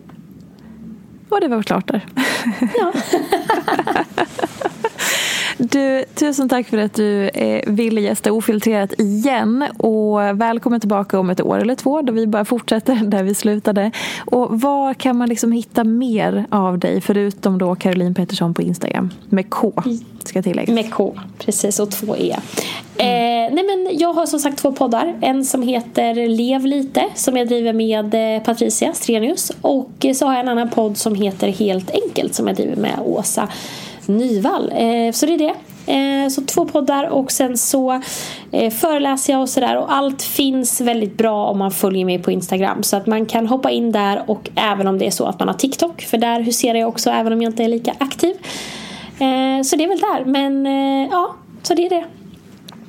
[1.29, 2.05] Och det var klart där.
[2.79, 2.93] Ja.
[5.57, 11.29] Du, tusen tack för att du eh, ville gästa Ofiltrerat igen och välkommen tillbaka om
[11.29, 13.91] ett år eller två då vi bara fortsätter där vi slutade.
[14.25, 19.09] Och var kan man liksom hitta mer av dig förutom då Caroline Pettersson på Instagram
[19.29, 19.73] med K
[20.27, 20.75] ska tilläggas.
[20.75, 22.35] Med K, precis och två E.
[22.97, 23.47] Mm.
[23.47, 25.17] Eh, nej men jag har som sagt två poddar.
[25.21, 30.33] En som heter Lev lite som jag driver med eh, Patricia Strenius och så har
[30.33, 33.49] jag en annan podd som heter Helt enkelt som jag driver med Åsa
[34.07, 34.71] Nyvall.
[34.75, 35.53] Eh, så det är det.
[35.93, 38.01] Eh, så två poddar och sen så
[38.51, 42.31] eh, föreläser jag och sådär och allt finns väldigt bra om man följer mig på
[42.31, 45.39] Instagram så att man kan hoppa in där och även om det är så att
[45.39, 48.35] man har TikTok för där huserar jag också även om jag inte är lika aktiv.
[49.63, 50.65] Så det är väl där men
[51.11, 52.03] ja, så det är det.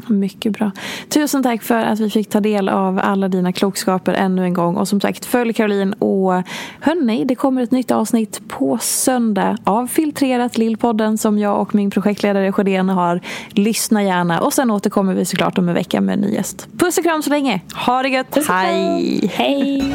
[0.08, 0.70] Mycket bra.
[1.08, 4.76] Tusen tack för att vi fick ta del av alla dina klokskaper ännu en gång.
[4.76, 6.32] Och som sagt, följ Caroline och
[6.80, 11.90] hörni, det kommer ett nytt avsnitt på söndag av Filtrerat Lillpodden som jag och min
[11.90, 13.20] projektledare Sjödén har.
[13.50, 16.68] Lyssna gärna och sen återkommer vi såklart om en vecka med en ny gäst.
[16.78, 17.60] Puss och kram så länge.
[17.86, 18.38] Ha det gött.
[18.48, 19.30] Hej!
[19.34, 19.94] Hej!